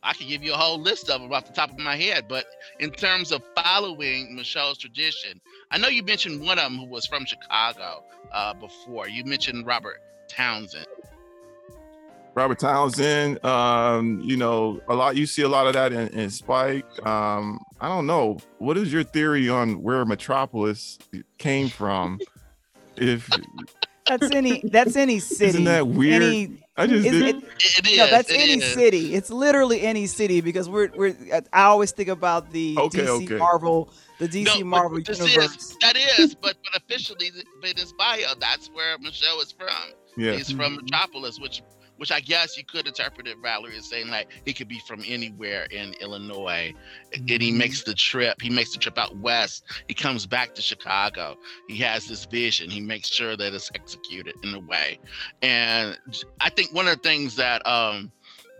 I 0.03 0.13
could 0.13 0.27
give 0.27 0.43
you 0.43 0.53
a 0.53 0.57
whole 0.57 0.79
list 0.79 1.09
of 1.09 1.21
them 1.21 1.31
off 1.31 1.45
the 1.45 1.53
top 1.53 1.69
of 1.69 1.77
my 1.77 1.95
head. 1.95 2.25
But 2.27 2.45
in 2.79 2.91
terms 2.91 3.31
of 3.31 3.43
following 3.55 4.35
Micheaux's 4.35 4.79
tradition, 4.79 5.39
I 5.69 5.77
know 5.77 5.87
you 5.87 6.03
mentioned 6.03 6.41
one 6.41 6.57
of 6.57 6.63
them 6.63 6.77
who 6.77 6.85
was 6.85 7.05
from 7.05 7.25
Chicago 7.25 8.03
uh, 8.31 8.53
before. 8.55 9.07
You 9.07 9.23
mentioned 9.25 9.65
Robert 9.67 10.01
Townsend. 10.27 10.87
Robert 12.33 12.59
Townsend, 12.59 13.43
um, 13.43 14.21
you 14.23 14.37
know, 14.37 14.79
a 14.87 14.95
lot. 14.95 15.17
You 15.17 15.25
see 15.25 15.41
a 15.41 15.49
lot 15.49 15.67
of 15.67 15.73
that 15.73 15.91
in, 15.91 16.07
in 16.17 16.29
Spike. 16.29 16.85
Um, 17.05 17.59
I 17.81 17.89
don't 17.89 18.07
know. 18.07 18.37
What 18.57 18.77
is 18.77 18.91
your 18.91 19.03
theory 19.03 19.49
on 19.49 19.83
where 19.83 20.05
Metropolis 20.05 20.97
came 21.37 21.69
from? 21.69 22.19
if 22.97 23.29
that's 24.07 24.31
any 24.31 24.61
that's 24.71 24.95
any 24.95 25.19
city. 25.19 25.45
Isn't 25.49 25.63
that 25.65 25.87
weird? 25.87 26.23
Any, 26.23 26.63
I 26.77 26.87
just 26.87 27.05
is, 27.05 27.21
it, 27.21 27.35
it 27.35 27.87
is. 27.87 27.97
No, 27.97 28.07
that's 28.07 28.31
it 28.31 28.39
any 28.39 28.53
is. 28.53 28.73
city. 28.73 29.13
It's 29.15 29.29
literally 29.29 29.81
any 29.81 30.07
city 30.07 30.41
because 30.41 30.69
we're 30.69 30.89
we're. 30.95 31.15
I 31.53 31.63
always 31.63 31.91
think 31.91 32.09
about 32.09 32.51
the 32.51 32.75
Okay, 32.77 33.01
DC 33.01 33.23
okay. 33.25 33.35
Marvel, 33.37 33.89
the 34.19 34.27
DC 34.27 34.45
No, 34.59 34.65
Marvel 34.65 34.99
this 35.03 35.19
universe. 35.19 35.55
Is, 35.55 35.77
that 35.81 35.95
is, 35.95 36.35
but 36.35 36.57
but 36.63 36.81
officially, 36.81 37.31
in 37.63 37.77
his 37.77 37.93
bio, 37.93 38.33
that's 38.39 38.69
where 38.69 38.97
Micheaux 38.97 39.41
is 39.41 39.51
from. 39.51 39.67
yeah. 40.17 40.33
He's 40.33 40.51
from 40.51 40.77
mm-hmm. 40.77 40.85
Metropolis, 40.85 41.39
which 41.39 41.61
which 42.01 42.11
I 42.11 42.19
guess 42.19 42.57
you 42.57 42.63
could 42.65 42.87
interpret 42.87 43.27
it, 43.27 43.37
Valerie, 43.43 43.77
as 43.77 43.87
saying 43.87 44.09
like 44.09 44.27
he 44.43 44.53
could 44.53 44.67
be 44.67 44.79
from 44.87 45.03
anywhere 45.07 45.67
in 45.69 45.93
Illinois. 46.01 46.73
And 47.13 47.29
he 47.29 47.51
Mhm. 47.51 47.57
makes 47.57 47.83
the 47.83 47.93
trip. 47.93 48.41
He 48.41 48.49
makes 48.49 48.71
the 48.71 48.79
trip 48.79 48.97
out 48.97 49.15
west. 49.17 49.63
He 49.87 49.93
comes 49.93 50.25
back 50.25 50.55
to 50.55 50.63
Chicago. 50.63 51.37
He 51.67 51.77
has 51.77 52.07
this 52.07 52.25
vision. 52.25 52.71
He 52.71 52.81
makes 52.81 53.07
sure 53.07 53.37
that 53.37 53.53
it's 53.53 53.69
executed 53.75 54.35
in 54.41 54.55
a 54.55 54.59
way. 54.61 54.97
And 55.43 55.95
I 56.39 56.49
think 56.49 56.73
one 56.73 56.87
of 56.87 56.95
the 56.95 57.07
things 57.07 57.35
that 57.35 57.63
um 57.67 58.11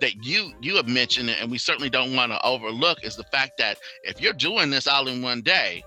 that 0.01 0.23
you 0.23 0.53
you 0.61 0.75
have 0.75 0.87
mentioned 0.87 1.31
and 1.31 1.49
we 1.49 1.57
certainly 1.57 1.89
don't 1.89 2.15
want 2.15 2.31
to 2.31 2.45
overlook 2.45 3.03
is 3.03 3.15
the 3.15 3.23
fact 3.23 3.57
that 3.57 3.79
if 4.03 4.21
you're 4.21 4.33
doing 4.33 4.69
this 4.69 4.85
all 4.85 5.07
in 5.07 5.23
one 5.23 5.41
day, 5.41 5.83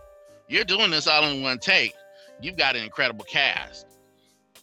you're 0.49 0.65
doing 0.65 0.91
this 0.91 1.07
all 1.07 1.25
in 1.25 1.41
one 1.45 1.61
take, 1.61 1.95
you've 2.41 2.57
got 2.57 2.75
an 2.75 2.83
incredible 2.83 3.25
cast 3.25 3.87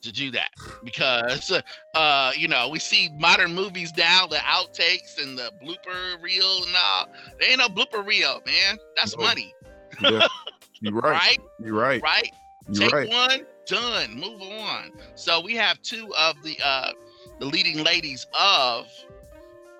to 0.01 0.11
do 0.11 0.31
that 0.31 0.49
because 0.83 1.51
uh 1.95 2.31
you 2.35 2.47
know 2.47 2.69
we 2.69 2.79
see 2.79 3.09
modern 3.19 3.53
movies 3.53 3.91
now 3.97 4.25
the 4.27 4.37
outtakes 4.37 5.21
and 5.21 5.37
the 5.37 5.51
blooper 5.63 6.21
reel 6.21 6.63
and 6.65 6.75
all 6.75 7.07
there 7.39 7.49
ain't 7.49 7.59
no 7.59 7.67
blooper 7.67 8.05
reel 8.05 8.41
man 8.45 8.77
that's 8.95 9.15
No. 9.17 9.23
money 9.23 9.53
yeah. 10.01 10.27
You're 10.81 10.93
right. 10.93 11.11
right 11.11 11.37
You're 11.59 11.75
right. 11.79 12.01
right 12.01 12.31
You're 12.69 12.89
take 12.89 12.93
right. 12.93 13.09
one 13.09 13.45
done 13.67 14.19
move 14.19 14.41
on 14.41 14.91
so 15.15 15.39
we 15.39 15.55
have 15.55 15.81
two 15.81 16.11
of 16.17 16.35
the 16.43 16.57
uh 16.63 16.91
the 17.39 17.45
leading 17.45 17.83
ladies 17.83 18.25
of 18.33 18.87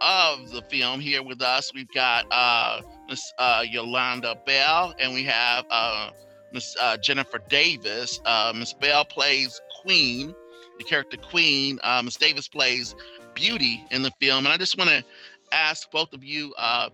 of 0.02 0.50
the 0.52 0.62
film 0.64 1.00
here 1.00 1.22
with 1.24 1.42
us 1.42 1.72
we've 1.74 1.92
got 1.94 2.26
uh 2.32 2.82
miss 3.10 3.22
uh 3.40 3.64
yolanda 3.70 4.36
bell 4.46 4.94
and 5.00 5.14
we 5.14 5.24
have 5.24 5.66
uh 5.70 6.10
miss 6.54 6.76
uh, 6.82 6.98
jennifer 6.98 7.40
davis 7.50 8.20
uh 8.26 8.52
miss 8.56 8.74
bell 8.74 9.06
plays 9.06 9.60
queen 9.82 10.34
the 10.78 10.84
character 10.84 11.18
queen 11.18 11.80
miss 12.04 12.16
davis 12.16 12.48
plays 12.48 12.96
beauty 13.34 13.84
in 13.92 14.02
the 14.02 14.12
film. 14.20 14.46
And 14.46 14.54
i 14.54 14.58
just 14.58 14.78
want 14.78 14.90
to 14.90 15.04
ask 15.52 15.90
both 15.92 16.14
of 16.14 16.24
you 16.24 16.54
uh 16.58 16.90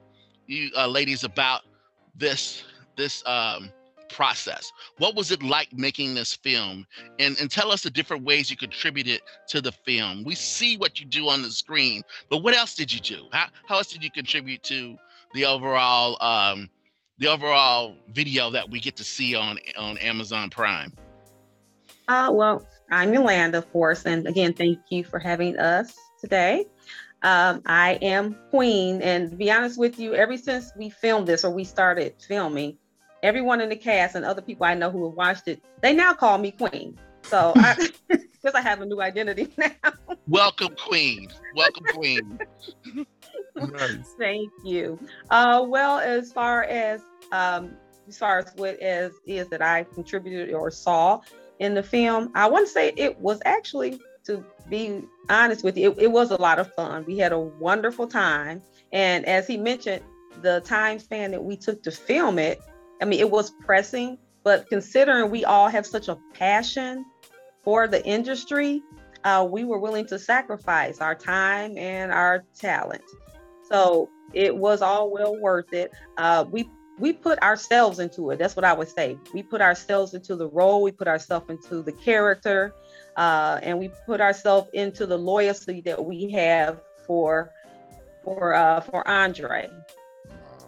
you 0.48 0.70
uh, 0.78 0.88
ladies 0.88 1.24
about 1.24 1.62
this 2.16 2.64
this 2.96 3.24
um 3.26 3.72
process. 4.10 4.72
What 5.00 5.16
was 5.16 5.32
it 5.32 5.44
like 5.44 5.74
making 5.74 6.16
this 6.16 6.34
film? 6.34 6.88
And 7.20 7.38
and 7.40 7.52
tell 7.52 7.72
us 7.72 7.84
the 7.84 7.90
different 7.90 8.24
ways 8.24 8.50
you 8.50 8.58
contributed 8.58 9.22
to 9.50 9.62
the 9.62 9.72
film. 9.72 10.24
We 10.24 10.34
see 10.36 10.78
what 10.78 11.00
you 11.00 11.06
do 11.06 11.28
on 11.28 11.42
the 11.42 11.52
screen 11.52 12.04
but 12.30 12.40
what 12.40 12.56
else 12.56 12.76
did 12.76 12.92
you 12.94 13.00
do? 13.00 13.28
How, 13.32 13.48
how 13.68 13.78
else 13.78 13.88
did 13.88 14.04
you 14.04 14.12
contribute 14.12 14.64
to 14.64 14.98
the 15.34 15.46
overall 15.46 16.22
um 16.22 16.70
the 17.20 17.28
overall 17.28 17.96
video 18.10 18.50
that 18.52 18.70
we 18.70 18.80
get 18.80 18.96
to 18.96 19.04
see 19.04 19.36
on 19.36 19.60
on 19.78 19.98
amazon 19.98 20.50
prime 20.50 20.94
Uh, 22.08 22.30
well, 22.32 22.66
I'm 22.90 23.14
Yolanda, 23.14 23.58
of 23.58 23.72
course, 23.74 24.06
and 24.06 24.28
again, 24.28 24.54
thank 24.54 24.80
you 24.90 25.04
for 25.04 25.20
having 25.20 25.58
us 25.60 25.94
today. 26.22 26.66
Um, 27.22 27.62
I 27.66 28.00
am 28.02 28.38
Queen, 28.50 29.02
and 29.02 29.32
to 29.32 29.36
be 29.36 29.52
honest 29.52 29.78
with 29.78 30.00
you, 30.00 30.14
ever 30.14 30.38
since 30.38 30.72
we 30.78 30.90
filmed 30.90 31.28
this 31.28 31.44
or 31.44 31.52
we 31.52 31.66
started 31.66 32.16
filming, 32.26 32.78
everyone 33.24 33.60
in 33.60 33.68
the 33.68 33.76
cast 33.76 34.16
and 34.16 34.24
other 34.24 34.42
people 34.42 34.66
I 34.66 34.74
know 34.74 34.90
who 34.90 35.04
have 35.06 35.16
watched 35.18 35.50
it, 35.50 35.62
they 35.82 35.94
now 35.94 36.14
call 36.14 36.38
me 36.38 36.52
Queen. 36.52 36.98
So, 37.24 37.52
I, 37.58 37.90
because 38.08 38.56
I 38.56 38.62
have 38.62 38.80
a 38.80 38.86
new 38.86 39.02
identity 39.02 39.50
now. 39.58 39.92
welcome 40.28 40.76
queen 40.78 41.28
welcome 41.56 41.86
queen 41.94 42.40
Nice. 43.56 44.14
Thank 44.20 44.52
you. 44.64 45.00
Uh, 45.32 45.66
well, 45.68 45.98
as 46.00 46.32
far 46.32 46.64
as 46.64 47.02
um, 47.32 47.72
as 48.08 48.18
far 48.18 48.38
as 48.38 48.52
what 48.56 48.82
is 48.82 49.14
is 49.26 49.48
that 49.50 49.62
I 49.64 49.84
contributed 49.84 50.54
or 50.54 50.70
saw 50.70 51.22
in 51.60 51.74
the 51.74 51.84
film, 51.84 52.32
I 52.36 52.50
want 52.50 52.68
to 52.68 52.72
say 52.72 52.94
it 52.96 53.20
was 53.20 53.42
actually, 53.46 54.00
to 54.26 54.44
be 54.70 55.04
honest 55.30 55.64
with 55.64 55.78
you, 55.78 55.92
it, 55.92 56.04
it 56.04 56.12
was 56.12 56.32
a 56.32 56.42
lot 56.42 56.60
of 56.60 56.74
fun. 56.74 57.06
We 57.06 57.18
had 57.18 57.32
a 57.32 57.40
wonderful 57.40 58.08
time, 58.08 58.62
and 58.92 59.26
as 59.26 59.48
he 59.48 59.58
mentioned, 59.58 60.04
the 60.42 60.62
time 60.62 61.00
span 61.00 61.32
that 61.32 61.44
we 61.44 61.58
took 61.58 61.84
to 61.84 61.92
film 61.92 62.38
it, 62.40 62.62
I 63.02 63.06
mean, 63.06 63.20
it 63.20 63.30
was 63.30 63.52
pressing. 63.52 64.18
But 64.44 64.70
considering 64.70 65.30
we 65.30 65.44
all 65.44 65.68
have 65.68 65.86
such 65.86 66.08
a 66.08 66.18
passion 66.34 67.06
for 67.64 67.88
the 67.88 68.06
industry, 68.06 68.82
uh, 69.24 69.46
we 69.50 69.66
were 69.66 69.80
willing 69.80 70.06
to 70.08 70.18
sacrifice 70.18 71.02
our 71.02 71.16
time 71.16 71.78
and 71.78 72.14
our 72.14 72.46
talent. 72.58 73.04
So 73.70 74.10
it 74.34 74.56
was 74.56 74.82
all 74.82 75.12
well 75.12 75.36
worth 75.38 75.74
it. 75.74 75.92
Uh, 76.18 76.46
we 76.50 76.70
we 77.00 77.14
put 77.14 77.42
ourselves 77.42 78.00
into 78.00 78.32
it. 78.32 78.40
That's 78.40 78.56
what 78.56 78.66
I 78.66 78.74
would 78.74 78.90
say. 78.90 79.18
We 79.34 79.44
put 79.44 79.62
ourselves 79.62 80.14
into 80.14 80.36
the 80.36 80.48
role. 80.48 80.82
We 80.82 80.92
put 80.92 81.08
ourselves 81.08 81.50
into 81.50 81.84
the 81.84 81.92
character, 81.92 82.74
uh, 83.16 83.60
and 83.62 83.78
we 83.78 83.90
put 84.06 84.20
ourselves 84.20 84.70
into 84.74 85.06
the 85.06 85.18
loyalty 85.18 85.82
that 85.82 86.04
we 86.04 86.32
have 86.32 86.82
for 87.06 87.52
for 88.24 88.54
uh, 88.54 88.82
for 88.82 89.08
Andre. 89.08 89.70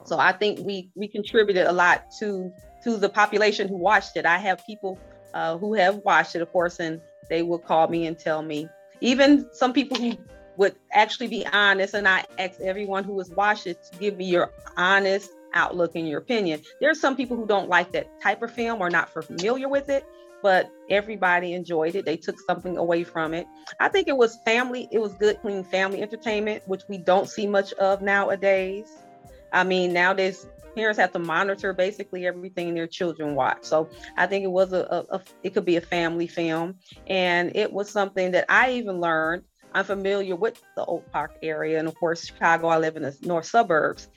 So 0.06 0.20
I 0.20 0.32
think 0.32 0.60
we 0.60 0.90
we 0.96 1.08
contributed 1.08 1.66
a 1.66 1.72
lot 1.72 2.06
to 2.20 2.52
to 2.84 2.98
the 2.98 3.10
population 3.10 3.68
who 3.68 3.78
watched 3.78 4.16
it. 4.16 4.26
I 4.26 4.38
have 4.38 4.66
people 4.66 5.00
uh, 5.34 5.58
who 5.58 5.74
have 5.74 5.98
watched 6.06 6.36
it, 6.36 6.42
of 6.42 6.52
course, 6.52 6.80
and 6.80 7.02
they 7.28 7.42
will 7.42 7.60
call 7.60 7.88
me 7.88 8.06
and 8.06 8.18
tell 8.18 8.42
me. 8.42 8.70
Even 9.02 9.48
some 9.54 9.74
people 9.74 9.98
who 9.98 10.14
would 10.58 10.76
actually 10.92 11.28
be 11.28 11.46
honest, 11.48 11.94
and 11.94 12.08
I 12.08 12.26
ask 12.38 12.60
everyone 12.60 13.04
who 13.04 13.18
has 13.18 13.30
watched 13.30 13.66
it 13.66 13.84
to 13.92 13.98
give 13.98 14.18
me 14.18 14.26
your 14.26 14.52
honest 14.78 15.32
outlook 15.54 15.96
and 15.96 16.08
your 16.08 16.20
opinion. 16.20 16.62
There 16.80 16.90
are 16.90 16.96
some 16.96 17.16
people 17.16 17.38
who 17.38 17.46
don't 17.46 17.70
like 17.70 17.92
that 17.94 18.22
type 18.22 18.42
of 18.42 18.52
film 18.52 18.82
or 18.82 18.90
not 18.90 19.10
familiar 19.10 19.70
with 19.70 19.90
it, 19.90 20.06
but 20.42 20.72
everybody 20.90 21.54
enjoyed 21.54 21.96
it. 21.96 22.06
They 22.06 22.18
took 22.18 22.40
something 22.40 22.78
away 22.78 23.04
from 23.04 23.34
it. 23.34 23.48
I 23.80 23.90
think 23.90 24.08
it 24.08 24.18
was 24.18 24.38
family, 24.46 24.88
it 24.92 25.00
was 25.00 25.14
good, 25.14 25.42
clean 25.42 25.64
family 25.64 26.02
entertainment, 26.02 26.64
which 26.68 26.84
we 26.88 26.98
don't 26.98 27.30
see 27.30 27.48
much 27.48 27.74
of 27.74 28.02
nowadays. 28.02 28.90
I 29.52 29.64
mean, 29.64 29.94
nowadays 29.94 30.46
parents 30.76 31.00
have 31.00 31.12
to 31.12 31.20
monitor 31.20 31.74
basically 31.74 32.26
everything 32.28 32.74
their 32.74 32.88
children 32.88 33.36
watch. 33.36 33.64
So 33.64 33.90
I 34.18 34.28
think 34.28 34.44
it 34.44 34.52
was 34.52 34.74
a, 34.74 35.06
a, 35.10 35.16
a 35.16 35.22
it 35.44 35.54
could 35.54 35.66
be 35.66 35.78
a 35.78 35.82
family 35.82 36.28
film, 36.28 36.76
and 37.08 37.56
it 37.56 37.72
was 37.72 37.90
something 37.90 38.32
that 38.32 38.46
I 38.50 38.72
even 38.74 39.00
learned. 39.00 39.44
I'm 39.74 39.86
familiar 39.86 40.36
with 40.36 40.62
the 40.76 40.86
Oak 40.86 41.12
Park 41.12 41.38
area, 41.44 41.80
and 41.80 41.88
of 41.88 41.96
course, 41.96 42.26
Chicago. 42.26 42.68
I 42.68 42.78
live 42.78 42.96
in 42.96 43.04
the 43.04 43.16
north 43.22 43.46
suburbs, 43.46 44.10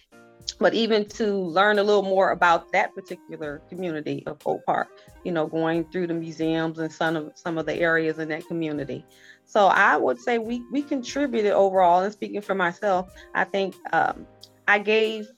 but 0.58 0.74
even 0.74 1.08
to 1.08 1.34
learn 1.34 1.78
a 1.78 1.82
little 1.82 2.02
more 2.02 2.30
about 2.30 2.70
that 2.72 2.94
particular 2.94 3.62
community 3.68 4.22
of 4.26 4.38
Oak 4.46 4.64
Park, 4.64 4.88
you 5.24 5.32
know, 5.32 5.46
going 5.46 5.84
through 5.90 6.06
the 6.06 6.14
museums 6.14 6.78
and 6.78 6.92
some 6.92 7.16
of 7.16 7.32
some 7.34 7.58
of 7.58 7.66
the 7.66 7.74
areas 7.74 8.18
in 8.18 8.28
that 8.28 8.46
community. 8.46 9.04
So 9.44 9.66
I 9.66 9.96
would 9.96 10.20
say 10.20 10.38
we 10.38 10.64
we 10.70 10.82
contributed 10.82 11.52
overall. 11.52 12.02
And 12.02 12.12
speaking 12.12 12.40
for 12.40 12.54
myself, 12.54 13.12
I 13.34 13.44
think 13.44 13.74
um, 13.92 14.26
I 14.68 14.78
gave 14.78 15.28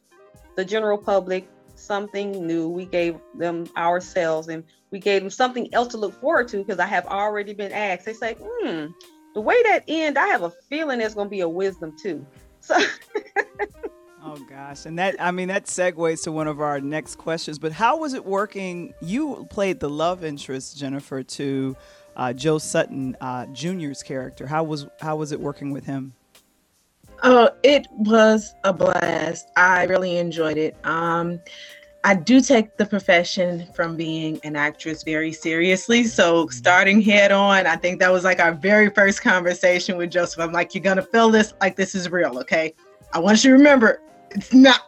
the 0.56 0.64
general 0.64 0.98
public 0.98 1.48
something 1.74 2.46
new. 2.46 2.68
We 2.68 2.86
gave 2.86 3.18
them 3.34 3.66
ourselves 3.76 4.48
and 4.48 4.64
we 4.90 5.00
gave 5.00 5.22
them 5.22 5.30
something 5.30 5.72
else 5.74 5.88
to 5.88 5.96
look 5.96 6.20
forward 6.20 6.48
to 6.48 6.58
because 6.58 6.78
I 6.78 6.86
have 6.86 7.06
already 7.06 7.54
been 7.54 7.72
asked. 7.72 8.04
They 8.04 8.12
say, 8.12 8.36
hmm, 8.40 8.86
the 9.34 9.40
way 9.40 9.60
that 9.64 9.84
end, 9.88 10.16
I 10.16 10.28
have 10.28 10.42
a 10.42 10.52
feeling 10.68 10.98
there's 10.98 11.14
gonna 11.14 11.28
be 11.28 11.40
a 11.40 11.48
wisdom 11.48 11.96
too. 12.00 12.26
So 12.60 12.76
Oh 14.26 14.38
gosh, 14.48 14.86
and 14.86 14.98
that 14.98 15.16
I 15.20 15.30
mean 15.32 15.48
that 15.48 15.66
segues 15.66 16.24
to 16.24 16.32
one 16.32 16.48
of 16.48 16.58
our 16.58 16.80
next 16.80 17.16
questions. 17.16 17.58
But 17.58 17.72
how 17.72 17.98
was 17.98 18.14
it 18.14 18.24
working? 18.24 18.94
You 19.02 19.46
played 19.50 19.80
the 19.80 19.90
love 19.90 20.24
interest, 20.24 20.78
Jennifer, 20.78 21.22
to 21.22 21.76
uh, 22.16 22.32
Joe 22.32 22.56
Sutton 22.56 23.18
uh, 23.20 23.44
Jr.'s 23.46 24.02
character. 24.02 24.46
How 24.46 24.64
was 24.64 24.86
how 25.00 25.16
was 25.16 25.32
it 25.32 25.40
working 25.40 25.72
with 25.72 25.84
him? 25.84 26.14
Oh, 27.22 27.50
it 27.62 27.86
was 27.90 28.54
a 28.64 28.72
blast. 28.72 29.50
I 29.58 29.84
really 29.84 30.16
enjoyed 30.16 30.56
it. 30.56 30.74
Um, 30.84 31.38
I 32.02 32.14
do 32.14 32.40
take 32.40 32.78
the 32.78 32.86
profession 32.86 33.66
from 33.74 33.94
being 33.94 34.40
an 34.42 34.56
actress 34.56 35.02
very 35.02 35.32
seriously. 35.32 36.04
So 36.04 36.48
starting 36.48 37.02
head 37.02 37.30
on, 37.30 37.66
I 37.66 37.76
think 37.76 38.00
that 38.00 38.10
was 38.10 38.24
like 38.24 38.40
our 38.40 38.52
very 38.52 38.88
first 38.88 39.20
conversation 39.20 39.98
with 39.98 40.10
Joseph. 40.10 40.40
I'm 40.40 40.52
like, 40.52 40.74
you're 40.74 40.82
gonna 40.82 41.02
feel 41.02 41.28
this 41.28 41.52
like 41.60 41.76
this 41.76 41.94
is 41.94 42.10
real, 42.10 42.38
okay? 42.38 42.72
I 43.12 43.18
want 43.18 43.44
you 43.44 43.50
to 43.50 43.56
remember 43.56 44.00
it's 44.34 44.52
not. 44.52 44.82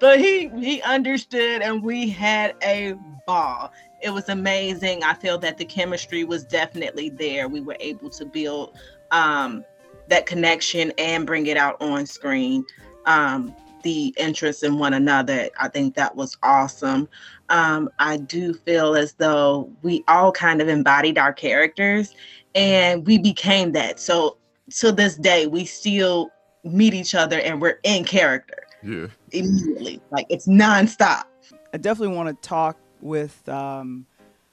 but 0.00 0.20
he 0.20 0.48
he 0.60 0.82
understood 0.82 1.62
and 1.62 1.82
we 1.82 2.08
had 2.08 2.54
a 2.62 2.94
ball. 3.26 3.72
It 4.02 4.10
was 4.10 4.28
amazing. 4.28 5.02
I 5.02 5.14
feel 5.14 5.38
that 5.38 5.58
the 5.58 5.64
chemistry 5.64 6.24
was 6.24 6.44
definitely 6.44 7.10
there. 7.10 7.48
We 7.48 7.60
were 7.60 7.76
able 7.80 8.10
to 8.10 8.24
build 8.24 8.76
um, 9.10 9.64
that 10.08 10.26
connection 10.26 10.92
and 10.98 11.26
bring 11.26 11.46
it 11.46 11.56
out 11.56 11.80
on 11.80 12.06
screen. 12.06 12.64
Um, 13.06 13.54
the 13.82 14.12
interest 14.18 14.64
in 14.64 14.78
one 14.78 14.94
another. 14.94 15.48
I 15.60 15.68
think 15.68 15.94
that 15.94 16.16
was 16.16 16.36
awesome. 16.42 17.08
Um, 17.50 17.88
I 18.00 18.16
do 18.16 18.52
feel 18.52 18.96
as 18.96 19.12
though 19.12 19.70
we 19.82 20.02
all 20.08 20.32
kind 20.32 20.60
of 20.60 20.66
embodied 20.66 21.18
our 21.18 21.32
characters 21.32 22.12
and 22.56 23.06
we 23.06 23.16
became 23.16 23.70
that. 23.72 24.00
So 24.00 24.38
to 24.78 24.90
this 24.90 25.14
day, 25.16 25.46
we 25.46 25.64
still 25.64 26.30
meet 26.66 26.94
each 26.94 27.14
other 27.14 27.40
and 27.40 27.60
we're 27.60 27.78
in 27.84 28.04
character. 28.04 28.62
Yeah. 28.82 29.06
Immediately. 29.32 30.00
Like 30.10 30.26
it's 30.28 30.46
nonstop. 30.46 31.24
I 31.72 31.78
definitely 31.78 32.16
want 32.16 32.28
to 32.28 32.48
talk 32.48 32.76
with. 33.00 33.48
Um, 33.48 34.06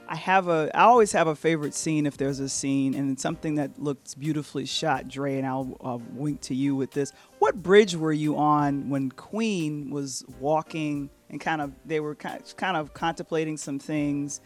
I 0.08 0.16
have 0.16 0.48
a. 0.48 0.70
I 0.74 0.82
always 0.82 1.12
have 1.14 1.28
a 1.28 1.36
favorite 1.36 1.74
scene 1.74 2.06
if 2.06 2.18
there's 2.18 2.40
a 2.40 2.50
scene, 2.50 2.94
and 2.94 3.12
it's 3.12 3.24
something 3.24 3.56
that 3.56 3.82
looks 3.82 4.16
beautifully 4.16 4.66
shot. 4.66 5.08
Dre, 5.08 5.38
and 5.38 5.48
I'll, 5.48 5.78
I'll 5.82 6.02
wink 6.12 6.42
to 6.42 6.56
you 6.56 6.76
with 6.76 6.92
this. 6.92 7.14
What 7.40 7.64
bridge 7.64 7.96
were 7.96 8.12
you 8.12 8.38
on 8.38 8.90
when 8.90 9.12
Queen 9.12 9.90
was 9.90 10.26
walking 10.40 11.10
and 11.30 11.40
kind 11.40 11.62
of 11.62 11.72
they 11.86 12.00
were 12.00 12.16
kind 12.16 12.78
of 12.78 12.94
contemplating 12.94 13.56
some 13.56 13.80
things, 13.80 14.42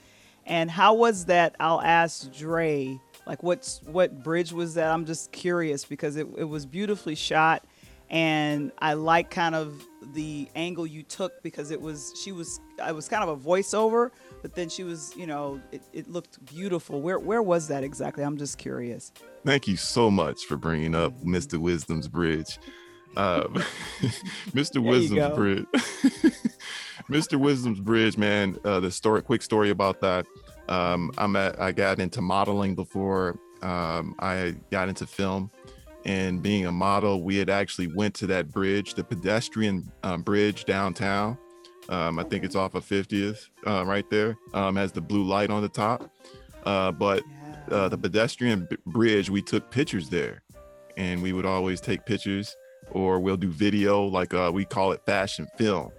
and 0.45 0.69
how 0.69 0.93
was 0.93 1.25
that? 1.25 1.55
I'll 1.59 1.81
ask 1.81 2.31
Dre 2.31 2.99
like 3.27 3.43
what's 3.43 3.81
what 3.83 4.23
bridge 4.23 4.51
was 4.51 4.73
that? 4.75 4.91
I'm 4.91 5.05
just 5.05 5.31
curious 5.31 5.85
because 5.85 6.15
it, 6.15 6.27
it 6.37 6.45
was 6.45 6.65
beautifully 6.65 7.15
shot 7.15 7.65
and 8.09 8.71
i 8.79 8.93
like 8.93 9.29
kind 9.29 9.53
of 9.53 9.83
the 10.13 10.47
angle 10.55 10.87
you 10.87 11.03
took 11.03 11.43
because 11.43 11.71
it 11.71 11.81
was 11.81 12.13
she 12.23 12.31
was 12.31 12.61
I 12.81 12.93
was 12.93 13.09
kind 13.09 13.21
of 13.21 13.27
a 13.27 13.35
voiceover 13.35 14.11
but 14.41 14.55
then 14.55 14.69
she 14.69 14.83
was 14.83 15.13
you 15.15 15.27
know 15.27 15.59
it, 15.71 15.81
it 15.93 16.09
looked 16.09 16.43
beautiful. 16.45 17.01
Where 17.01 17.19
where 17.19 17.41
was 17.41 17.67
that 17.67 17.83
exactly? 17.83 18.23
I'm 18.23 18.37
just 18.37 18.57
curious. 18.57 19.11
Thank 19.45 19.67
you 19.67 19.77
so 19.77 20.09
much 20.09 20.45
for 20.45 20.57
bringing 20.57 20.95
up 20.95 21.13
mr 21.23 21.57
wisdom's 21.57 22.07
bridge. 22.07 22.59
Um, 23.15 23.55
mr 24.51 24.83
wisdom's 24.83 25.35
bridge 25.35 25.65
mr 27.09 27.39
wisdom's 27.39 27.79
bridge 27.79 28.15
man 28.15 28.59
uh, 28.63 28.79
the 28.79 28.91
story 28.91 29.23
quick 29.23 29.41
story 29.41 29.71
about 29.71 30.01
that 30.01 30.27
um, 30.69 31.11
I'm 31.17 31.35
at, 31.35 31.59
I 31.59 31.71
got 31.71 31.99
into 31.99 32.21
modeling 32.21 32.75
before 32.75 33.39
um, 33.61 34.15
I 34.19 34.55
got 34.71 34.89
into 34.89 35.07
film. 35.07 35.51
And 36.05 36.41
being 36.41 36.65
a 36.65 36.71
model, 36.71 37.23
we 37.23 37.35
had 37.37 37.49
actually 37.49 37.87
went 37.87 38.13
to 38.15 38.27
that 38.27 38.51
bridge, 38.51 38.93
the 38.93 39.03
pedestrian 39.03 39.91
um, 40.03 40.21
bridge 40.21 40.65
downtown. 40.65 41.37
Um, 41.89 42.19
I 42.19 42.23
think 42.23 42.43
it's 42.43 42.55
off 42.55 42.75
of 42.75 42.85
50th 42.85 43.49
uh, 43.65 43.85
right 43.85 44.09
there, 44.09 44.37
um, 44.53 44.75
has 44.75 44.91
the 44.91 45.01
blue 45.01 45.23
light 45.23 45.49
on 45.49 45.61
the 45.61 45.69
top. 45.69 46.09
Uh, 46.65 46.91
but 46.91 47.23
uh, 47.71 47.89
the 47.89 47.97
pedestrian 47.97 48.67
b- 48.69 48.77
bridge, 48.85 49.29
we 49.29 49.41
took 49.41 49.69
pictures 49.69 50.09
there, 50.09 50.43
and 50.95 51.21
we 51.21 51.33
would 51.33 51.45
always 51.45 51.81
take 51.81 52.05
pictures, 52.05 52.55
or 52.91 53.19
we'll 53.19 53.37
do 53.37 53.49
video, 53.49 54.03
like 54.03 54.33
uh, 54.33 54.51
we 54.53 54.65
call 54.65 54.91
it 54.91 55.01
fashion 55.05 55.47
film 55.57 55.91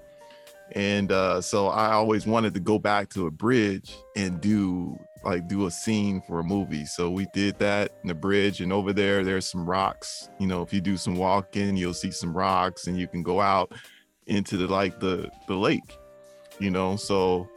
and 0.72 1.12
uh, 1.12 1.40
so 1.40 1.68
I 1.68 1.92
always 1.92 2.26
wanted 2.26 2.54
to 2.54 2.60
go 2.60 2.78
back 2.78 3.08
to 3.10 3.26
a 3.26 3.30
bridge 3.30 3.94
and 4.16 4.40
do 4.40 4.98
like 5.24 5.48
do 5.48 5.66
a 5.66 5.70
scene 5.70 6.22
for 6.26 6.40
a 6.40 6.44
movie. 6.44 6.84
So 6.84 7.10
we 7.10 7.26
did 7.34 7.58
that 7.58 7.92
in 8.02 8.08
the 8.08 8.14
bridge, 8.14 8.60
and 8.60 8.72
over 8.72 8.92
there, 8.92 9.24
there's 9.24 9.46
some 9.46 9.68
rocks. 9.68 10.28
You 10.38 10.46
know, 10.46 10.62
if 10.62 10.72
you 10.72 10.80
do 10.80 10.96
some 10.96 11.16
walking, 11.16 11.76
you'll 11.76 11.94
see 11.94 12.10
some 12.10 12.36
rocks, 12.36 12.86
and 12.86 12.98
you 12.98 13.08
can 13.08 13.22
go 13.22 13.40
out 13.40 13.72
into 14.26 14.56
the 14.56 14.66
like 14.66 15.00
the 15.00 15.30
the 15.46 15.56
lake. 15.56 15.96
You 16.58 16.70
know, 16.70 16.96
so 16.96 17.48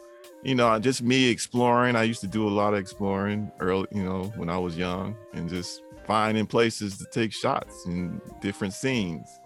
you 0.44 0.56
know, 0.56 0.80
just 0.80 1.04
me 1.04 1.30
exploring. 1.30 1.96
I 1.96 2.04
used 2.04 2.22
to 2.22 2.28
do 2.28 2.48
a 2.48 2.50
lot 2.50 2.74
of 2.74 2.80
exploring 2.80 3.52
early, 3.60 3.88
you 3.92 4.04
know, 4.04 4.32
when 4.36 4.50
I 4.50 4.58
was 4.58 4.78
young, 4.78 5.16
and 5.34 5.50
just 5.50 5.82
finding 6.06 6.46
places 6.46 6.98
to 6.98 7.06
take 7.12 7.32
shots 7.32 7.86
and 7.86 8.22
different 8.42 8.74
scenes. 8.74 9.41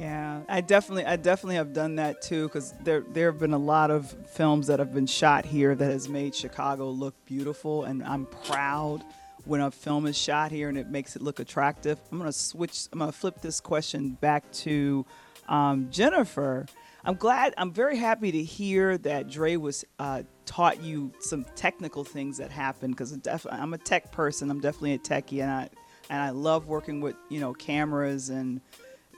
Yeah, 0.00 0.40
I 0.48 0.62
definitely, 0.62 1.04
I 1.04 1.16
definitely 1.16 1.56
have 1.56 1.74
done 1.74 1.96
that 1.96 2.22
too, 2.22 2.48
because 2.48 2.72
there, 2.82 3.04
there 3.12 3.30
have 3.30 3.38
been 3.38 3.52
a 3.52 3.58
lot 3.58 3.90
of 3.90 4.10
films 4.30 4.68
that 4.68 4.78
have 4.78 4.94
been 4.94 5.06
shot 5.06 5.44
here 5.44 5.74
that 5.74 5.90
has 5.90 6.08
made 6.08 6.34
Chicago 6.34 6.88
look 6.88 7.14
beautiful, 7.26 7.84
and 7.84 8.02
I'm 8.02 8.24
proud 8.24 9.04
when 9.44 9.60
a 9.60 9.70
film 9.70 10.06
is 10.06 10.16
shot 10.16 10.52
here 10.52 10.70
and 10.70 10.78
it 10.78 10.88
makes 10.88 11.16
it 11.16 11.22
look 11.22 11.38
attractive. 11.38 11.98
I'm 12.10 12.16
gonna 12.16 12.32
switch. 12.32 12.88
I'm 12.92 13.00
gonna 13.00 13.12
flip 13.12 13.42
this 13.42 13.60
question 13.60 14.12
back 14.12 14.50
to 14.52 15.04
um, 15.48 15.88
Jennifer. 15.90 16.64
I'm 17.04 17.14
glad. 17.14 17.52
I'm 17.58 17.72
very 17.72 17.98
happy 17.98 18.32
to 18.32 18.42
hear 18.42 18.96
that 18.98 19.28
Dre 19.28 19.56
was 19.56 19.84
uh, 19.98 20.22
taught 20.46 20.82
you 20.82 21.12
some 21.20 21.44
technical 21.56 22.04
things 22.04 22.38
that 22.38 22.50
happened 22.50 22.96
because 22.96 23.18
I'm 23.50 23.74
a 23.74 23.78
tech 23.78 24.12
person. 24.12 24.50
I'm 24.50 24.60
definitely 24.60 24.94
a 24.94 24.98
techie, 24.98 25.42
and 25.42 25.50
I 25.50 25.68
and 26.08 26.22
I 26.22 26.30
love 26.30 26.68
working 26.68 27.02
with 27.02 27.16
you 27.28 27.40
know 27.40 27.52
cameras 27.52 28.30
and 28.30 28.62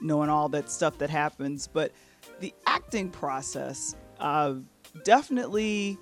knowing 0.03 0.29
all 0.29 0.49
that 0.49 0.69
stuff 0.69 0.97
that 0.99 1.09
happens. 1.09 1.67
But 1.67 1.91
the 2.39 2.53
acting 2.67 3.09
process, 3.09 3.95
uh, 4.19 4.55
definitely 5.03 5.97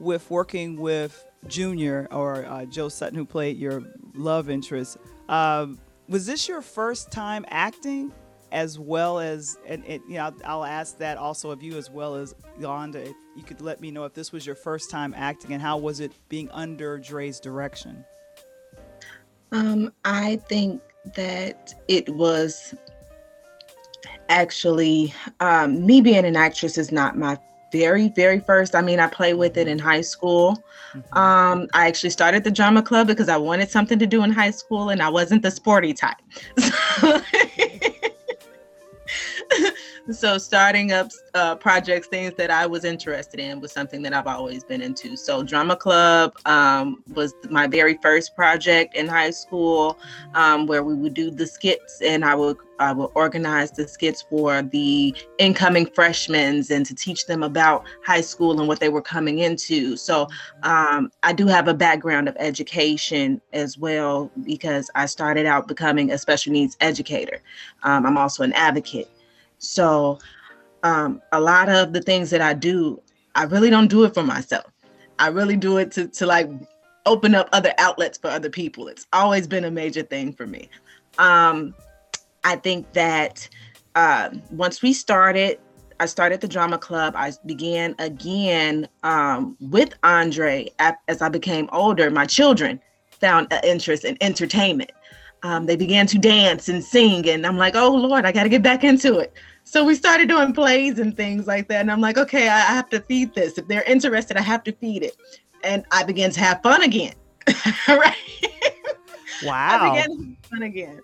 with 0.00 0.30
working 0.30 0.76
with 0.76 1.26
Junior 1.46 2.08
or 2.10 2.44
uh, 2.46 2.64
Joe 2.66 2.88
Sutton, 2.88 3.16
who 3.16 3.24
played 3.24 3.56
your 3.56 3.82
love 4.14 4.50
interest, 4.50 4.98
uh, 5.28 5.66
was 6.08 6.26
this 6.26 6.48
your 6.48 6.60
first 6.60 7.10
time 7.10 7.44
acting? 7.48 8.12
As 8.52 8.78
well 8.78 9.18
as, 9.18 9.58
and, 9.66 9.84
and 9.84 10.00
you 10.06 10.14
know, 10.14 10.32
I'll, 10.44 10.62
ask 10.62 10.96
that 10.98 11.18
also 11.18 11.50
of 11.50 11.60
you 11.60 11.76
as 11.76 11.90
well 11.90 12.14
as 12.14 12.36
Yolanda. 12.56 13.02
If 13.02 13.16
you 13.34 13.42
could 13.42 13.60
let 13.60 13.80
me 13.80 13.90
know 13.90 14.04
if 14.04 14.14
this 14.14 14.30
was 14.30 14.46
your 14.46 14.54
first 14.54 14.90
time 14.90 15.12
acting 15.16 15.54
and 15.54 15.60
how 15.60 15.76
was 15.76 15.98
it 15.98 16.12
being 16.28 16.48
under 16.52 16.96
Dre's 16.98 17.40
direction? 17.40 18.04
Um, 19.50 19.92
I 20.04 20.36
think 20.48 20.82
that 21.16 21.74
it 21.88 22.08
was 22.14 22.74
actually 24.28 25.14
um, 25.40 25.84
me 25.84 26.00
being 26.00 26.24
an 26.24 26.36
actress 26.36 26.78
is 26.78 26.92
not 26.92 27.16
my 27.16 27.38
very 27.72 28.08
very 28.10 28.38
first. 28.40 28.74
I 28.74 28.82
mean 28.82 29.00
i 29.00 29.08
played 29.08 29.34
with 29.34 29.56
it 29.56 29.66
in 29.68 29.78
high 29.78 30.02
school. 30.02 30.62
Mm-hmm. 30.94 31.18
um, 31.18 31.68
i 31.74 31.88
actually 31.88 32.10
started 32.10 32.44
the 32.44 32.50
drama 32.50 32.80
club 32.82 33.08
because 33.08 33.28
i 33.28 33.36
wanted 33.36 33.68
something 33.68 33.98
to 33.98 34.06
do 34.06 34.22
in 34.22 34.30
high 34.30 34.52
school 34.52 34.90
and 34.90 35.02
i 35.02 35.08
wasn't 35.08 35.42
the 35.42 35.50
sporty 35.50 35.92
type. 35.92 36.16
So 37.00 37.20
so 40.10 40.36
starting 40.36 40.92
up 40.92 41.10
uh, 41.34 41.54
projects, 41.56 42.08
things 42.08 42.34
that 42.34 42.50
I 42.50 42.66
was 42.66 42.84
interested 42.84 43.40
in, 43.40 43.60
was 43.60 43.72
something 43.72 44.02
that 44.02 44.12
I've 44.12 44.26
always 44.26 44.62
been 44.62 44.82
into. 44.82 45.16
So 45.16 45.42
drama 45.42 45.76
club 45.76 46.34
um, 46.44 47.02
was 47.14 47.34
my 47.50 47.66
very 47.66 47.98
first 48.02 48.34
project 48.36 48.94
in 48.96 49.08
high 49.08 49.30
school, 49.30 49.98
um, 50.34 50.66
where 50.66 50.84
we 50.84 50.94
would 50.94 51.14
do 51.14 51.30
the 51.30 51.46
skits, 51.46 52.02
and 52.02 52.24
I 52.24 52.34
would 52.34 52.58
I 52.78 52.92
would 52.92 53.10
organize 53.14 53.70
the 53.70 53.86
skits 53.86 54.22
for 54.22 54.62
the 54.62 55.14
incoming 55.38 55.86
freshmen 55.86 56.64
and 56.70 56.84
to 56.84 56.94
teach 56.94 57.26
them 57.26 57.42
about 57.42 57.84
high 58.04 58.20
school 58.20 58.58
and 58.58 58.68
what 58.68 58.80
they 58.80 58.88
were 58.88 59.02
coming 59.02 59.38
into. 59.38 59.96
So 59.96 60.26
um, 60.64 61.10
I 61.22 61.32
do 61.32 61.46
have 61.46 61.68
a 61.68 61.74
background 61.74 62.28
of 62.28 62.36
education 62.38 63.40
as 63.52 63.78
well 63.78 64.30
because 64.42 64.90
I 64.94 65.06
started 65.06 65.46
out 65.46 65.68
becoming 65.68 66.10
a 66.10 66.18
special 66.18 66.52
needs 66.52 66.76
educator. 66.80 67.40
Um, 67.84 68.06
I'm 68.06 68.18
also 68.18 68.42
an 68.42 68.52
advocate. 68.54 69.08
So 69.58 70.18
um, 70.82 71.22
a 71.32 71.40
lot 71.40 71.68
of 71.68 71.92
the 71.92 72.00
things 72.00 72.30
that 72.30 72.40
I 72.40 72.54
do, 72.54 73.00
I 73.34 73.44
really 73.44 73.70
don't 73.70 73.88
do 73.88 74.04
it 74.04 74.14
for 74.14 74.22
myself. 74.22 74.66
I 75.18 75.28
really 75.28 75.56
do 75.56 75.78
it 75.78 75.90
to, 75.92 76.08
to 76.08 76.26
like 76.26 76.50
open 77.06 77.34
up 77.34 77.48
other 77.52 77.72
outlets 77.78 78.18
for 78.18 78.28
other 78.28 78.50
people. 78.50 78.88
It's 78.88 79.06
always 79.12 79.46
been 79.46 79.64
a 79.64 79.70
major 79.70 80.02
thing 80.02 80.32
for 80.32 80.46
me. 80.46 80.68
Um, 81.18 81.74
I 82.44 82.56
think 82.56 82.92
that 82.92 83.48
uh, 83.94 84.30
once 84.50 84.82
we 84.82 84.92
started, 84.92 85.58
I 86.00 86.06
started 86.06 86.40
the 86.40 86.48
drama 86.48 86.78
club. 86.78 87.14
I 87.16 87.32
began 87.46 87.94
again 87.98 88.88
um, 89.02 89.56
with 89.60 89.94
Andre 90.02 90.68
as 91.08 91.22
I 91.22 91.28
became 91.28 91.68
older. 91.72 92.10
My 92.10 92.26
children 92.26 92.80
found 93.20 93.52
an 93.52 93.60
interest 93.64 94.04
in 94.04 94.18
entertainment. 94.20 94.90
Um, 95.44 95.66
they 95.66 95.76
began 95.76 96.06
to 96.06 96.18
dance 96.18 96.70
and 96.70 96.82
sing, 96.82 97.28
and 97.28 97.46
I'm 97.46 97.58
like, 97.58 97.76
oh 97.76 97.94
Lord, 97.94 98.24
I 98.24 98.32
got 98.32 98.44
to 98.44 98.48
get 98.48 98.62
back 98.62 98.82
into 98.82 99.18
it. 99.18 99.34
So 99.62 99.84
we 99.84 99.94
started 99.94 100.26
doing 100.26 100.54
plays 100.54 100.98
and 100.98 101.14
things 101.14 101.46
like 101.46 101.68
that, 101.68 101.82
and 101.82 101.92
I'm 101.92 102.00
like, 102.00 102.16
okay, 102.16 102.48
I, 102.48 102.56
I 102.56 102.72
have 102.72 102.88
to 102.88 103.00
feed 103.00 103.34
this. 103.34 103.58
If 103.58 103.68
they're 103.68 103.82
interested, 103.82 104.38
I 104.38 104.40
have 104.40 104.64
to 104.64 104.72
feed 104.72 105.02
it, 105.02 105.14
and 105.62 105.84
I 105.92 106.02
began 106.02 106.30
to 106.30 106.40
have 106.40 106.62
fun 106.62 106.82
again. 106.82 107.12
right? 107.88 108.16
I 109.42 109.44
Wow. 109.44 109.84
began 109.84 110.08
to 110.16 110.24
have 110.24 110.50
fun 110.50 110.62
again, 110.62 111.00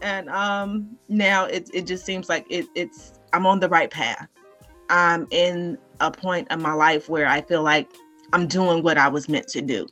and 0.00 0.30
um, 0.30 0.96
now 1.10 1.44
it 1.44 1.68
it 1.74 1.86
just 1.86 2.06
seems 2.06 2.30
like 2.30 2.46
it, 2.48 2.66
it's 2.74 3.12
I'm 3.34 3.44
on 3.44 3.60
the 3.60 3.68
right 3.68 3.90
path. 3.90 4.26
I'm 4.88 5.26
in 5.30 5.76
a 6.00 6.10
point 6.10 6.48
in 6.50 6.62
my 6.62 6.72
life 6.72 7.10
where 7.10 7.26
I 7.26 7.42
feel 7.42 7.62
like 7.62 7.92
I'm 8.32 8.46
doing 8.46 8.82
what 8.82 8.96
I 8.96 9.08
was 9.08 9.28
meant 9.28 9.48
to 9.48 9.60
do. 9.60 9.86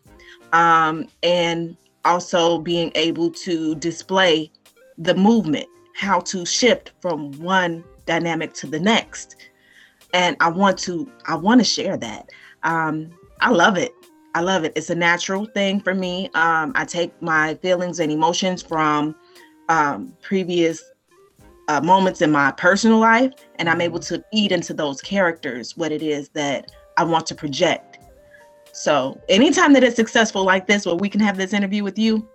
Um, 0.54 1.06
and 1.22 1.76
also 2.08 2.58
being 2.58 2.90
able 2.94 3.30
to 3.30 3.74
display 3.76 4.50
the 4.96 5.14
movement, 5.14 5.66
how 5.94 6.20
to 6.20 6.44
shift 6.44 6.92
from 7.00 7.30
one 7.32 7.84
dynamic 8.06 8.54
to 8.54 8.66
the 8.66 8.80
next. 8.80 9.36
And 10.14 10.36
I 10.40 10.48
want 10.48 10.78
to, 10.80 11.10
I 11.26 11.36
want 11.36 11.60
to 11.60 11.64
share 11.64 11.96
that. 11.98 12.30
Um, 12.62 13.10
I 13.40 13.50
love 13.50 13.76
it. 13.76 13.92
I 14.34 14.40
love 14.40 14.64
it. 14.64 14.72
It's 14.74 14.90
a 14.90 14.94
natural 14.94 15.46
thing 15.46 15.80
for 15.80 15.94
me. 15.94 16.30
Um, 16.34 16.72
I 16.74 16.84
take 16.84 17.20
my 17.22 17.54
feelings 17.56 18.00
and 18.00 18.10
emotions 18.10 18.62
from 18.62 19.14
um, 19.68 20.16
previous 20.22 20.82
uh, 21.68 21.80
moments 21.82 22.22
in 22.22 22.30
my 22.30 22.50
personal 22.52 22.98
life, 22.98 23.32
and 23.56 23.68
I'm 23.68 23.80
able 23.80 24.00
to 24.00 24.24
feed 24.32 24.52
into 24.52 24.72
those 24.72 25.00
characters 25.02 25.76
what 25.76 25.92
it 25.92 26.02
is 26.02 26.30
that 26.30 26.70
I 26.96 27.04
want 27.04 27.26
to 27.26 27.34
project. 27.34 27.87
So, 28.72 29.20
anytime 29.28 29.72
that 29.72 29.82
it's 29.82 29.96
successful 29.96 30.44
like 30.44 30.66
this, 30.66 30.86
where 30.86 30.94
we 30.94 31.08
can 31.08 31.20
have 31.20 31.36
this 31.36 31.52
interview 31.52 31.82
with 31.84 31.98
you, 31.98 32.28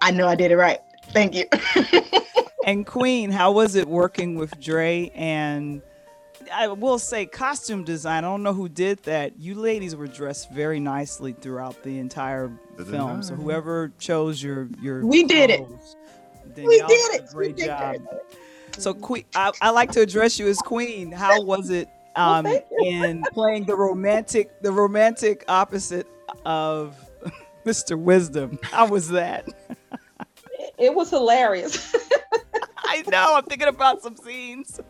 I 0.00 0.10
know 0.10 0.26
I 0.26 0.34
did 0.34 0.50
it 0.50 0.56
right. 0.56 0.78
Thank 1.12 1.34
you. 1.34 1.44
And 2.68 2.84
Queen, 2.84 3.30
how 3.30 3.50
was 3.52 3.76
it 3.76 3.88
working 3.88 4.34
with 4.34 4.60
Dre? 4.60 5.10
And 5.14 5.80
I 6.52 6.68
will 6.68 6.98
say, 6.98 7.24
costume 7.24 7.82
design. 7.82 8.18
I 8.24 8.28
don't 8.28 8.42
know 8.42 8.52
who 8.52 8.68
did 8.68 8.98
that. 9.04 9.38
You 9.40 9.54
ladies 9.54 9.96
were 9.96 10.06
dressed 10.06 10.50
very 10.50 10.78
nicely 10.78 11.32
throughout 11.32 11.82
the 11.82 11.98
entire 11.98 12.52
The 12.76 12.84
film. 12.84 13.22
So 13.22 13.36
whoever 13.36 13.90
chose 13.98 14.42
your 14.42 14.68
your 14.82 15.06
We 15.06 15.24
did 15.24 15.48
it. 15.48 15.66
clothes, 15.66 15.96
we 16.56 16.78
did 16.78 16.86
did 16.88 17.14
it. 17.14 17.20
a 17.30 17.32
great 17.32 17.54
We 17.56 17.62
did 17.62 17.66
job. 17.68 17.94
it. 17.94 18.02
So 18.82 18.92
Queen, 18.92 19.24
I, 19.34 19.50
I 19.62 19.70
like 19.70 19.90
to 19.92 20.02
address 20.02 20.38
you 20.38 20.46
as 20.48 20.58
Queen. 20.58 21.10
How 21.10 21.40
was 21.40 21.70
it 21.70 21.88
um, 22.18 22.44
thank 22.44 22.64
in 22.84 23.22
playing 23.32 23.64
the 23.64 23.76
romantic 23.76 24.60
the 24.62 24.72
romantic 24.72 25.44
opposite 25.48 26.06
of 26.44 26.96
Mr. 27.64 28.02
Wizdom? 28.02 28.62
How 28.64 28.86
was 28.86 29.08
that? 29.10 29.48
It, 30.58 30.74
it 30.78 30.94
was 30.94 31.10
hilarious. 31.10 31.94
I 32.84 33.02
know. 33.08 33.36
I'm 33.36 33.44
thinking 33.44 33.68
about 33.68 34.02
some 34.02 34.16
scenes. 34.16 34.80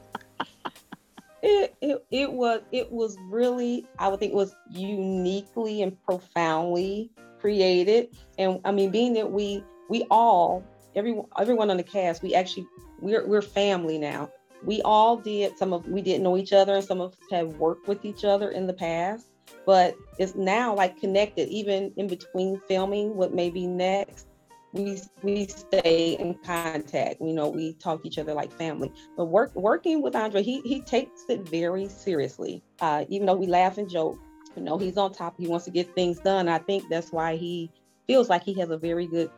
it, 1.43 1.75
it 1.81 2.05
it 2.11 2.33
was 2.33 2.63
it 2.73 2.91
was 2.91 3.17
really 3.29 3.87
I 3.99 4.09
would 4.09 4.21
think 4.21 4.33
it 4.33 4.37
was 4.37 4.55
uniquely 4.71 5.83
and 5.83 6.01
profoundly 6.05 7.11
created. 7.41 8.17
And 8.39 8.61
I 8.65 8.73
mean, 8.73 8.91
being 8.91 9.15
that 9.15 9.31
we 9.31 9.63
we 9.89 10.07
all 10.11 10.65
everyone 10.95 11.27
everyone 11.39 11.71
on 11.71 11.77
the 11.77 11.83
cast, 11.83 12.23
we 12.23 12.35
actually 12.35 12.67
we're 13.01 13.27
we're 13.27 13.43
family 13.43 13.99
now. 13.99 14.31
We 14.65 14.83
all 14.83 15.17
did 15.17 15.57
some 15.57 15.73
of 15.73 15.87
we 15.87 16.03
didn't 16.03 16.23
know 16.23 16.37
each 16.37 16.53
other, 16.53 16.75
and 16.75 16.85
some 16.85 17.01
of 17.01 17.13
us 17.13 17.19
have 17.31 17.49
worked 17.57 17.89
with 17.89 18.05
each 18.05 18.25
other 18.25 18.51
in 18.51 18.67
the 18.67 18.73
past. 18.73 19.27
But 19.65 19.97
it's 20.19 20.35
now 20.35 20.75
like 20.75 20.99
connected, 20.99 21.49
even 21.49 21.93
in 21.97 22.07
between 22.07 22.61
filming 22.69 23.17
what 23.17 23.35
may 23.35 23.51
be 23.51 23.67
next. 23.67 24.27
We 24.73 25.01
we 25.23 25.47
stay 25.47 26.17
in 26.19 26.35
contact. 26.45 27.21
You 27.21 27.33
know, 27.33 27.49
we 27.49 27.75
talk 27.75 28.03
to 28.03 28.09
each 28.09 28.19
other 28.19 28.35
like 28.35 28.53
family. 28.53 28.93
But 29.17 29.27
work 29.27 29.55
working 29.55 30.03
with 30.03 30.15
Andre, 30.15 30.43
he 30.43 30.61
he 30.63 30.81
takes 30.83 31.25
it 31.29 31.49
very 31.49 31.89
seriously. 31.89 32.63
Uh, 32.81 33.05
even 33.09 33.27
though 33.27 33.37
we 33.37 33.47
laugh 33.47 33.79
and 33.79 33.89
joke, 33.89 34.19
you 34.57 34.63
know, 34.63 34.77
he's 34.77 34.97
on 34.97 35.13
top. 35.13 35.37
He 35.39 35.47
wants 35.47 35.65
to 35.67 35.71
get 35.71 35.95
things 35.95 36.19
done. 36.19 36.49
I 36.49 36.59
think 36.59 36.85
that's 36.91 37.13
why 37.13 37.37
he 37.37 37.71
feels 38.07 38.29
like 38.29 38.43
he 38.43 38.55
has 38.55 38.71
a 38.71 38.79
very 38.79 39.07
good 39.07 39.31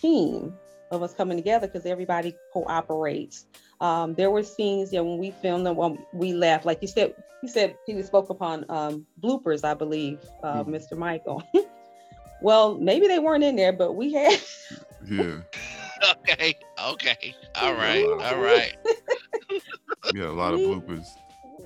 team 0.00 0.54
of 0.90 1.02
us 1.02 1.14
coming 1.14 1.36
together 1.36 1.66
because 1.66 1.86
everybody 1.86 2.34
cooperates. 2.52 3.46
Um, 3.80 4.14
there 4.14 4.30
were 4.30 4.42
scenes 4.42 4.90
that 4.90 5.04
when 5.04 5.18
we 5.18 5.30
filmed 5.30 5.64
them, 5.66 5.76
when 5.76 5.98
we 6.12 6.32
laughed, 6.34 6.66
like 6.66 6.82
you 6.82 6.88
said, 6.88 7.14
you 7.42 7.48
said 7.48 7.76
he 7.86 8.02
spoke 8.02 8.28
upon 8.28 8.66
um, 8.68 9.06
bloopers, 9.22 9.64
I 9.64 9.74
believe, 9.74 10.20
uh, 10.42 10.62
Mhm. 10.62 10.68
Mr. 10.68 10.96
Michael. 10.98 11.42
well, 12.42 12.76
maybe 12.76 13.06
they 13.08 13.18
weren't 13.18 13.44
in 13.44 13.56
there, 13.56 13.72
but 13.72 13.92
we 13.94 14.12
had 14.12 14.38
Yeah, 15.08 15.40
Okay. 16.28 16.54
Okay. 16.88 17.34
All 17.56 17.74
right. 17.74 18.04
All 18.04 18.38
right. 18.38 18.72
yeah, 20.14 20.26
a 20.26 20.32
lot 20.32 20.54
of 20.54 20.60
bloopers. 20.60 21.16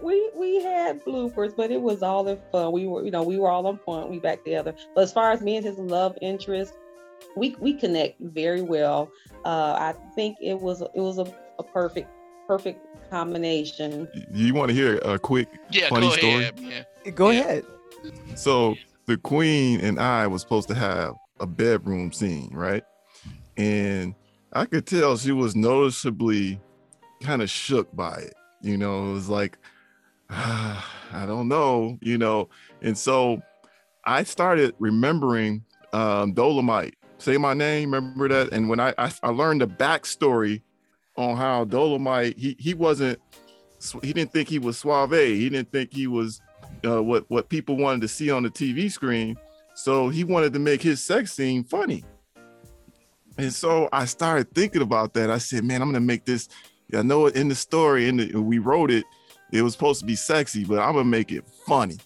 we 0.03 0.31
we 0.37 0.63
had 0.63 1.05
bloopers, 1.05 1.55
but 1.57 1.71
it 1.71 1.81
was 1.81 2.03
all 2.03 2.27
in 2.29 2.39
fun. 2.53 2.73
We 2.73 2.87
were, 2.87 3.05
you 3.05 3.11
know, 3.11 3.23
we 3.23 3.39
were 3.39 3.49
all 3.51 3.67
on 3.67 3.79
point. 3.79 4.11
We 4.11 4.19
back 4.19 4.45
together. 4.45 4.75
But 4.95 5.03
as 5.03 5.13
far 5.13 5.33
as 5.33 5.41
me 5.41 5.57
and 5.57 5.65
his 5.67 5.79
love 5.79 6.17
interest, 6.21 6.75
we 7.37 7.55
we 7.61 7.75
connect 7.75 8.21
very 8.21 8.63
well. 8.63 9.11
Uh, 9.45 9.77
I 9.79 9.95
think 10.15 10.37
it 10.41 10.61
was 10.61 10.81
it 10.81 10.91
was 11.01 11.19
a, 11.19 11.27
a 11.59 11.63
perfect 11.63 12.09
perfect 12.47 12.85
combination. 13.11 14.09
You 14.33 14.55
want 14.55 14.69
to 14.69 14.75
hear 14.75 14.99
a 14.99 15.19
quick? 15.19 15.49
Yeah. 15.71 15.89
Funny 15.89 16.09
go 16.09 16.13
story? 16.13 16.35
ahead. 16.45 16.61
Yeah. 16.61 17.11
Go 17.13 17.31
Yeah. 17.31 17.41
ahead. 17.41 17.65
So 18.35 18.77
the 19.07 19.17
queen 19.17 19.81
and 19.81 19.99
I 19.99 20.27
was 20.27 20.43
supposed 20.43 20.69
to 20.69 20.75
have 20.75 21.15
a 21.41 21.47
bedroom 21.47 22.13
scene, 22.13 22.51
right? 22.53 22.83
And 23.57 24.15
I 24.53 24.67
could 24.67 24.87
tell 24.87 25.17
she 25.17 25.33
was 25.33 25.57
noticeably 25.57 26.61
kind 27.23 27.43
of 27.43 27.51
shook 27.51 27.95
by 27.95 28.17
it. 28.17 28.35
You 28.63 28.77
know, 28.77 29.11
it 29.11 29.13
was 29.15 29.29
like, 29.29 29.59
ah, 30.31 30.91
I 31.13 31.27
don't 31.27 31.49
know, 31.49 31.99
you 32.03 32.19
know. 32.19 32.49
And 32.83 32.97
so 32.99 33.41
I 34.05 34.25
started 34.25 34.75
remembering 34.79 35.65
um, 35.93 36.33
Dolomite. 36.35 36.97
Say 37.19 37.39
my 37.39 37.55
name, 37.55 37.95
remember 37.95 38.29
that? 38.29 38.53
And 38.53 38.69
when 38.69 38.81
I, 38.81 38.93
I 38.99 39.13
I 39.23 39.29
learned 39.31 39.61
the 39.63 39.69
backstory 39.69 40.63
on 41.17 41.37
how 41.37 41.65
Dolomite, 41.65 42.39
he 42.39 42.57
he 42.59 42.75
wasn't, 42.75 43.21
he 44.03 44.13
didn't 44.13 44.33
think 44.33 44.49
he 44.49 44.59
was 44.59 44.79
suave. 44.79 45.13
He 45.13 45.49
didn't 45.49 45.71
think 45.71 45.93
he 45.93 46.07
was 46.07 46.41
uh, 46.87 47.03
what 47.03 47.25
what 47.29 47.49
people 47.49 47.77
wanted 47.77 48.01
to 48.03 48.09
see 48.09 48.31
on 48.31 48.43
the 48.43 48.51
TV 48.51 48.91
screen. 48.91 49.37
So 49.75 50.09
he 50.09 50.25
wanted 50.25 50.53
to 50.53 50.59
make 50.59 50.83
his 50.83 51.03
sex 51.03 51.33
scene 51.33 51.65
funny. 51.65 52.05
And 53.37 53.53
so 53.53 53.89
I 53.93 54.05
started 54.05 54.55
thinking 54.55 54.83
about 54.83 55.15
that. 55.15 55.31
I 55.31 55.39
said, 55.39 55.65
"Man, 55.65 55.83
I'm 55.83 55.89
gonna 55.89 56.01
make 56.01 56.25
this. 56.25 56.49
I 56.95 57.03
know 57.03 57.27
it 57.27 57.37
in 57.37 57.49
the 57.49 57.55
story, 57.55 58.09
and 58.09 58.47
we 58.47 58.59
wrote 58.59 58.91
it. 58.91 59.05
It 59.53 59.63
was 59.63 59.73
supposed 59.73 60.01
to 60.01 60.07
be 60.07 60.17
sexy, 60.17 60.65
but 60.65 60.79
I'm 60.79 60.95
gonna 60.95 61.05
make 61.05 61.33
it 61.33 61.45
funny." 61.67 61.99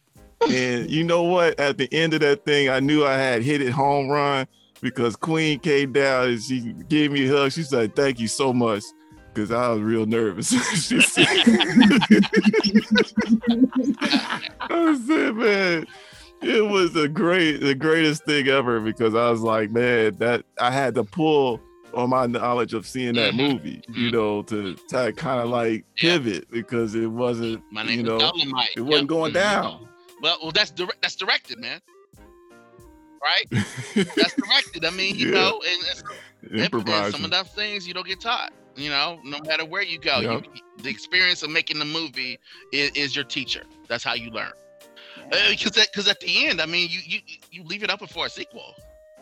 and 0.50 0.90
you 0.90 1.04
know 1.04 1.22
what? 1.22 1.58
At 1.60 1.78
the 1.78 1.92
end 1.92 2.14
of 2.14 2.20
that 2.20 2.44
thing, 2.44 2.68
I 2.68 2.80
knew 2.80 3.04
I 3.04 3.14
had 3.14 3.42
hit 3.42 3.62
it 3.62 3.70
home 3.70 4.08
run 4.08 4.46
because 4.82 5.16
Queen 5.16 5.58
came 5.60 5.92
down 5.92 6.28
and 6.28 6.42
she 6.42 6.72
gave 6.88 7.10
me 7.12 7.26
a 7.26 7.32
hug. 7.32 7.52
She 7.52 7.62
said, 7.62 7.96
"Thank 7.96 8.20
you 8.20 8.28
so 8.28 8.52
much." 8.52 8.82
Because 9.32 9.50
I 9.50 9.68
was 9.70 9.80
real 9.80 10.04
nervous. 10.04 10.48
said, 11.08 11.26
I 14.70 15.02
said, 15.06 15.34
man, 15.36 15.86
it 16.42 16.66
was 16.66 16.92
the 16.92 17.08
great, 17.08 17.58
the 17.62 17.74
greatest 17.74 18.24
thing 18.26 18.48
ever 18.48 18.80
because 18.80 19.14
I 19.14 19.30
was 19.30 19.40
like, 19.40 19.70
man, 19.70 20.16
that 20.18 20.44
I 20.60 20.70
had 20.70 20.94
to 20.96 21.04
pull 21.04 21.60
on 21.94 22.10
my 22.10 22.26
knowledge 22.26 22.74
of 22.74 22.86
seeing 22.86 23.14
that 23.14 23.32
Mhm, 23.32 23.36
movie, 23.36 23.82
you 23.88 24.08
mhm. 24.08 24.12
know, 24.12 24.42
to, 24.42 24.74
to 24.88 25.12
kind 25.14 25.40
of 25.40 25.48
like 25.48 25.84
Yeah. 26.00 26.18
pivot 26.18 26.50
because 26.50 26.94
it 26.94 27.06
wasn't, 27.06 27.62
My 27.70 27.84
you 27.84 28.02
know, 28.02 28.18
Dolomite. 28.18 28.70
it 28.76 28.80
wasn't 28.82 29.08
going 29.08 29.30
Mhm. 29.32 29.34
down. 29.34 29.88
Well, 30.20 30.38
well, 30.42 30.52
that's 30.52 30.70
direct. 30.70 31.00
That's 31.02 31.16
directed, 31.16 31.58
man. 31.58 31.80
Right? 33.22 33.46
That's 33.94 34.34
directed. 34.34 34.84
I 34.84 34.90
mean, 34.90 35.14
you 35.16 35.26
Yeah. 35.32 35.34
know, 35.34 35.62
and, 35.68 36.70
and 36.74 37.12
some 37.14 37.24
of 37.24 37.30
those 37.30 37.48
things 37.48 37.86
you 37.86 37.94
don't 37.94 38.06
get 38.06 38.20
taught. 38.20 38.52
You 38.74 38.88
know, 38.90 39.20
no 39.22 39.38
matter 39.46 39.64
where 39.64 39.82
you 39.82 39.98
go, 39.98 40.20
Yep. 40.20 40.44
you, 40.54 40.62
the 40.82 40.88
experience 40.88 41.42
of 41.42 41.50
making 41.50 41.78
the 41.78 41.84
movie 41.84 42.38
is, 42.72 42.90
is 42.92 43.14
your 43.14 43.24
teacher. 43.24 43.62
That's 43.88 44.02
how 44.02 44.14
you 44.14 44.30
learn. 44.30 44.52
Because 45.50 45.72
because 45.72 46.08
at 46.08 46.20
the 46.20 46.46
end, 46.48 46.60
I 46.60 46.66
mean, 46.66 46.88
you 46.90 47.00
you 47.04 47.20
you 47.50 47.62
leave 47.64 47.82
it 47.82 47.90
open 47.90 48.06
for 48.06 48.26
a 48.26 48.30
sequel. 48.30 48.74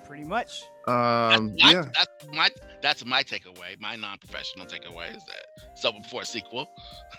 Pretty 0.06 0.24
much. 0.24 0.62
Um, 0.86 1.54
that's, 1.56 1.62
my, 1.62 1.70
yeah, 1.72 1.84
that's 1.94 2.26
my 2.32 2.48
that's 2.80 3.04
my 3.04 3.22
takeaway. 3.22 3.78
My 3.80 3.96
non-professional 3.96 4.66
takeaway 4.66 5.14
is 5.16 5.22
that 5.26 5.78
so 5.78 5.92
before 5.92 6.22
a 6.22 6.24
sequel. 6.24 6.68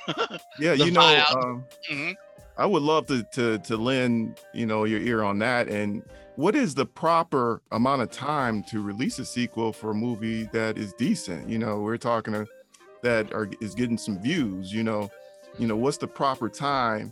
yeah, 0.60 0.74
you 0.74 0.92
know, 0.92 1.02
file. 1.02 1.38
um, 1.38 1.66
Mhm. 1.92 2.16
I 2.62 2.66
would 2.68 2.84
love 2.84 3.08
to 3.08 3.24
to 3.34 3.58
to 3.58 3.76
lend 3.76 4.40
you 4.54 4.68
know 4.68 4.84
your 4.84 5.00
ear 5.02 5.24
on 5.24 5.40
that. 5.40 5.68
And 5.68 6.04
what 6.36 6.56
is 6.56 6.76
the 6.76 6.86
proper 6.86 7.60
amount 7.72 8.04
of 8.04 8.12
time 8.12 8.64
to 8.66 8.84
release 8.84 9.18
a 9.18 9.26
sequel 9.26 9.74
for 9.74 9.90
a 9.90 9.96
movie 9.96 10.44
that 10.54 10.78
is 10.78 10.94
decent? 10.94 11.50
You 11.50 11.58
know, 11.58 11.80
we're 11.80 11.98
talking 11.98 12.34
to, 12.34 12.46
that 13.02 13.34
are 13.34 13.50
is 13.62 13.74
getting 13.74 13.98
some 13.98 14.22
views. 14.22 14.72
You 14.72 14.84
know, 14.84 15.10
you 15.58 15.66
know 15.66 15.76
what's 15.76 15.98
the 15.98 16.08
proper 16.08 16.50
time? 16.50 17.12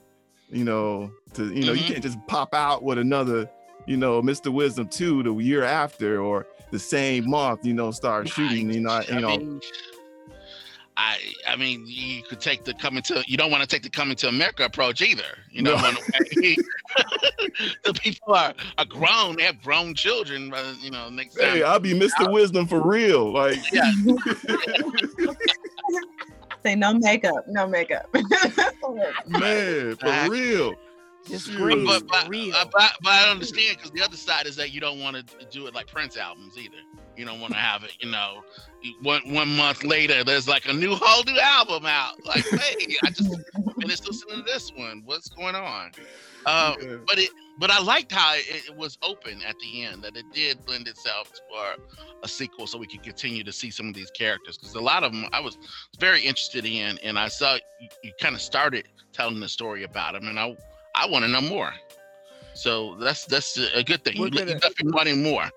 You 0.51 0.65
know, 0.65 1.11
to 1.33 1.51
you 1.51 1.65
know 1.65 1.73
Mhm. 1.73 1.77
you 1.79 1.83
can't 1.93 2.03
just 2.03 2.19
pop 2.27 2.53
out 2.53 2.83
with 2.83 2.99
another 2.99 3.49
you 3.87 3.97
know, 3.97 4.21
Mr. 4.21 4.53
Wizdom 4.53 4.91
2 4.91 5.23
the 5.23 5.33
year 5.37 5.63
after 5.63 6.21
or 6.21 6.45
the 6.69 6.77
same 6.77 7.27
month, 7.27 7.65
you 7.65 7.73
know, 7.73 7.89
start 7.89 8.29
shooting, 8.29 8.71
you 8.71 8.81
know, 8.81 8.91
I 8.91 9.03
you 9.09 9.19
know. 9.19 9.59
Mean, 10.99 11.35
I 11.47 11.51
I 11.51 11.55
mean, 11.55 11.83
you 11.87 12.23
could 12.23 12.39
take 12.39 12.63
the 12.63 12.73
coming 12.73 13.01
to. 13.03 13.23
You 13.27 13.37
don't 13.37 13.51
want 13.51 13.61
to 13.63 13.67
take 13.67 13.83
the 13.83 13.89
coming 13.89 14.15
to 14.17 14.27
America 14.27 14.65
approach 14.65 15.01
either. 15.01 15.23
You 15.51 15.61
know, 15.63 15.75
No. 15.75 15.91
the 17.83 17.93
people 18.01 18.33
are, 18.33 18.53
are 18.77 18.85
grown. 18.85 19.35
They 19.37 19.43
have 19.43 19.61
grown 19.61 19.93
children. 19.95 20.53
uh, 20.53 20.73
You 20.81 20.91
know, 20.91 21.09
next 21.09 21.35
time. 21.35 21.49
Hey, 21.57 21.63
I'll 21.63 21.79
be 21.79 21.93
Mr. 21.93 22.27
Wizdom 22.27 22.67
for 22.67 22.81
real. 22.85 23.31
Like, 23.31 23.59
yeah, 23.71 23.91
Say 26.65 26.75
no 26.75 26.93
makeup, 26.93 27.45
no 27.47 27.65
makeup. 27.67 28.13
man, 28.13 29.95
for 29.95 30.07
Exactly. 30.07 30.39
real. 30.41 30.73
Just 31.27 31.45
Shoot. 31.47 31.57
breathe. 31.57 31.85
but 31.85 32.07
but, 32.07 32.27
real. 32.27 32.51
but 32.71 32.91
but 33.01 33.11
I 33.11 33.29
understand 33.29 33.77
because 33.77 33.91
the 33.91 34.01
other 34.01 34.17
side 34.17 34.45
is 34.47 34.55
that 34.57 34.71
you 34.71 34.81
don't 34.81 34.99
want 34.99 35.15
to 35.15 35.45
do 35.51 35.67
it 35.67 35.73
like 35.75 35.87
Prince 35.87 36.17
albums 36.17 36.57
either. 36.57 36.77
You 37.19 37.25
don't 37.25 37.41
want 37.41 37.51
to 37.51 37.59
have 37.59 37.83
it, 37.83 37.91
you 37.99 38.09
know, 38.09 38.45
one 39.01 39.21
one 39.33 39.53
month 39.57 39.83
later 39.83 40.23
there's 40.23 40.47
like 40.47 40.69
a 40.69 40.73
new 40.73 40.95
whole 40.95 41.21
new 41.25 41.37
album 41.37 41.85
out. 41.85 42.13
Like, 42.25 42.45
hey, 42.45 42.95
I 43.03 43.09
just 43.09 43.35
finished 43.81 44.07
listening 44.07 44.37
to 44.37 44.43
this 44.43 44.71
one. 44.73 45.01
What's 45.03 45.27
going 45.27 45.53
on? 45.53 45.91
Uh, 46.45 46.75
Yeah. 46.81 46.95
but 47.05 47.19
it 47.19 47.29
but 47.59 47.71
I 47.71 47.81
liked 47.81 48.13
how 48.13 48.35
it, 48.35 48.69
it 48.69 48.73
was 48.73 48.97
open 49.03 49.41
at 49.45 49.59
the 49.59 49.83
end 49.83 50.01
that 50.05 50.15
it 50.15 50.23
did 50.33 50.65
blend 50.65 50.87
itself 50.87 51.29
for 51.49 51.83
a 52.23 52.27
sequel 52.29 52.67
so 52.67 52.77
we 52.77 52.87
could 52.87 53.03
continue 53.03 53.43
to 53.43 53.51
see 53.51 53.69
some 53.69 53.89
of 53.89 53.93
these 53.93 54.11
characters 54.11 54.57
because 54.57 54.73
a 54.75 54.79
lot 54.79 55.03
of 55.03 55.11
them 55.11 55.25
I 55.33 55.41
was 55.41 55.57
very 55.99 56.21
interested 56.21 56.65
in 56.65 56.97
and 56.99 57.19
I 57.19 57.27
saw 57.27 57.55
you, 57.81 57.89
you 58.01 58.13
kind 58.21 58.33
of 58.33 58.39
started 58.41 58.87
telling 59.11 59.41
the 59.41 59.49
story 59.49 59.83
about 59.83 60.13
them 60.13 60.29
and 60.29 60.39
I 60.39 60.55
I 60.95 61.05
want 61.05 61.25
to 61.25 61.29
know 61.29 61.41
more. 61.41 61.73
So 62.53 62.95
that's 62.95 63.25
that's 63.25 63.57
a 63.75 63.83
good 63.83 64.05
thing. 64.05 64.19
We're 64.19 64.29
You, 64.29 64.59
you 64.79 64.91
wanting 64.91 65.21
more. 65.21 65.49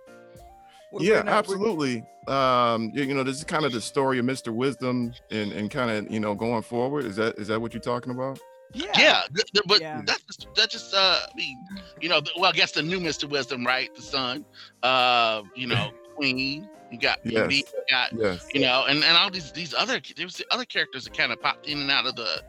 We're 0.93 1.03
yeah, 1.03 1.23
we're- 1.23 1.29
absolutely. 1.31 2.05
Um, 2.29 2.93
you, 2.95 3.03
you 3.05 3.15
know, 3.15 3.25
this 3.25 3.39
is 3.39 3.45
kind 3.45 3.65
of 3.65 3.73
the 3.73 3.81
story 3.81 4.19
of 4.21 4.25
Mr. 4.25 4.55
Wizdom 4.55 5.13
and 5.31 5.53
and 5.53 5.71
kind 5.71 5.91
of 5.91 6.11
you 6.13 6.21
know 6.21 6.35
going 6.35 6.63
forward. 6.63 7.05
Is 7.05 7.17
that 7.17 7.37
is 7.39 7.49
that 7.49 7.61
what 7.61 7.73
you're 7.75 7.81
talking 7.81 8.13
about? 8.13 8.39
Yeah. 8.75 8.87
Yeah, 8.97 9.21
th- 9.35 9.51
th- 9.53 9.65
but 9.67 9.81
Yeah. 9.81 10.01
that's 10.07 10.23
just, 10.23 10.47
that's 10.55 10.73
just 10.73 10.95
uh, 10.95 11.19
I 11.31 11.37
mean, 11.37 11.59
you 12.01 12.09
know, 12.09 12.21
well, 12.39 12.51
I 12.51 12.53
guess 12.53 12.73
the 12.73 12.83
new 12.83 13.01
Mister 13.01 13.27
Wizdom, 13.27 13.67
right? 13.67 13.95
The 13.95 14.01
son, 14.03 14.45
uh, 14.83 15.43
you 15.57 15.67
know, 15.67 15.91
Queen. 16.17 16.69
You 16.91 16.99
got 16.99 17.21
Yes. 17.25 17.49
Beauty, 17.49 17.57
you 17.57 17.83
got 17.91 18.13
Yes. 18.13 18.47
you 18.53 18.61
know, 18.61 18.85
and 18.87 19.03
and 19.03 19.17
all 19.17 19.31
these 19.31 19.51
these 19.51 19.73
other 19.75 20.01
there 20.17 20.27
was 20.27 20.37
the 20.37 20.45
other 20.51 20.65
characters 20.67 21.05
that 21.05 21.17
kind 21.17 21.33
of 21.33 21.41
popped 21.41 21.67
in 21.67 21.81
and 21.81 21.91
out 21.91 22.07
of 22.07 22.17
the 22.17 22.43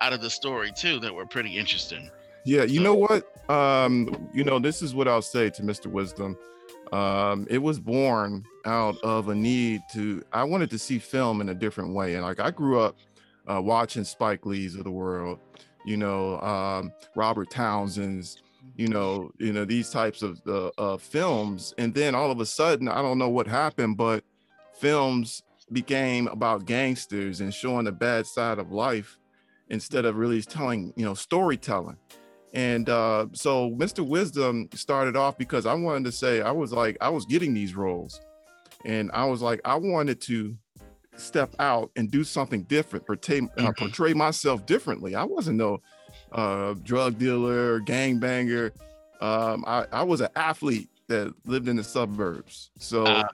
out 0.00 0.12
of 0.14 0.20
the 0.22 0.30
story 0.30 0.72
too 0.74 0.98
that 1.00 1.14
were 1.14 1.26
pretty 1.26 1.56
interesting. 1.58 2.10
Yeah, 2.44 2.64
you 2.64 2.80
know 2.80 2.94
what? 2.94 3.24
Um, 3.50 4.28
you 4.34 4.42
know, 4.44 4.58
this 4.58 4.82
is 4.82 4.94
what 4.94 5.06
I'll 5.08 5.22
say 5.22 5.48
to 5.50 5.62
Mr. 5.62 5.86
Wizdom. 5.92 6.36
Um, 6.92 7.46
it 7.48 7.58
was 7.58 7.80
born 7.80 8.44
out 8.66 8.98
of 9.02 9.28
a 9.28 9.34
need 9.34 9.82
to 9.94 10.22
I 10.32 10.44
wanted 10.44 10.70
to 10.70 10.78
see 10.78 10.98
film 10.98 11.40
in 11.40 11.48
a 11.48 11.54
different 11.54 11.94
way. 11.94 12.14
And 12.14 12.22
like 12.22 12.38
I 12.38 12.50
grew 12.50 12.80
up 12.80 12.96
uh, 13.50 13.60
watching 13.62 14.04
Spike 14.04 14.44
Lee's 14.44 14.76
of 14.76 14.84
the 14.84 14.90
world, 14.90 15.38
you 15.84 15.96
know, 15.96 16.38
um, 16.40 16.92
Robert 17.16 17.50
Townsend's, 17.50 18.42
you 18.76 18.88
know, 18.88 19.32
you 19.38 19.52
know, 19.52 19.64
these 19.64 19.90
types 19.90 20.22
of 20.22 20.40
uh, 20.46 20.70
uh, 20.78 20.96
films. 20.98 21.74
And 21.78 21.94
then 21.94 22.14
all 22.14 22.30
of 22.30 22.40
a 22.40 22.46
sudden, 22.46 22.88
I 22.88 23.02
don't 23.02 23.18
know 23.18 23.30
what 23.30 23.46
happened, 23.46 23.96
but 23.96 24.22
films 24.74 25.42
became 25.72 26.28
about 26.28 26.66
gangsters 26.66 27.40
and 27.40 27.52
showing 27.54 27.86
the 27.86 27.92
bad 27.92 28.26
side 28.26 28.58
of 28.58 28.70
life 28.70 29.18
instead 29.70 30.04
of 30.04 30.16
really 30.16 30.42
telling, 30.42 30.92
you 30.96 31.04
know, 31.04 31.14
storytelling. 31.14 31.96
And 32.54 32.88
uh, 32.88 33.26
so 33.32 33.70
Mr. 33.70 34.06
Wizdom 34.06 34.72
started 34.76 35.16
off 35.16 35.38
because 35.38 35.64
I 35.64 35.74
wanted 35.74 36.04
to 36.04 36.12
say, 36.12 36.42
I 36.42 36.50
was 36.50 36.72
like, 36.72 36.96
I 37.00 37.08
was 37.08 37.24
getting 37.24 37.54
these 37.54 37.74
roles. 37.74 38.20
And 38.84 39.10
I 39.14 39.24
was 39.24 39.40
like, 39.42 39.60
I 39.64 39.76
wanted 39.76 40.20
to 40.22 40.56
step 41.16 41.54
out 41.58 41.90
and 41.96 42.10
do 42.10 42.24
something 42.24 42.62
different, 42.64 43.06
portray, 43.06 43.38
uh, 43.40 43.44
Mhm. 43.70 43.76
portray 43.76 44.12
myself 44.14 44.66
differently. 44.66 45.14
I 45.14 45.24
wasn't 45.24 45.56
no 45.58 45.80
uh, 46.32 46.74
drug 46.82 47.18
dealer, 47.18 47.80
gangbanger. 47.80 48.72
Um, 49.20 49.64
I, 49.66 49.86
I 49.92 50.02
was 50.02 50.20
an 50.22 50.30
athlete 50.34 50.88
that 51.08 51.32
lived 51.46 51.68
in 51.68 51.76
the 51.76 51.84
suburbs. 51.84 52.70
So, 52.78 53.04
Ah. 53.06 53.28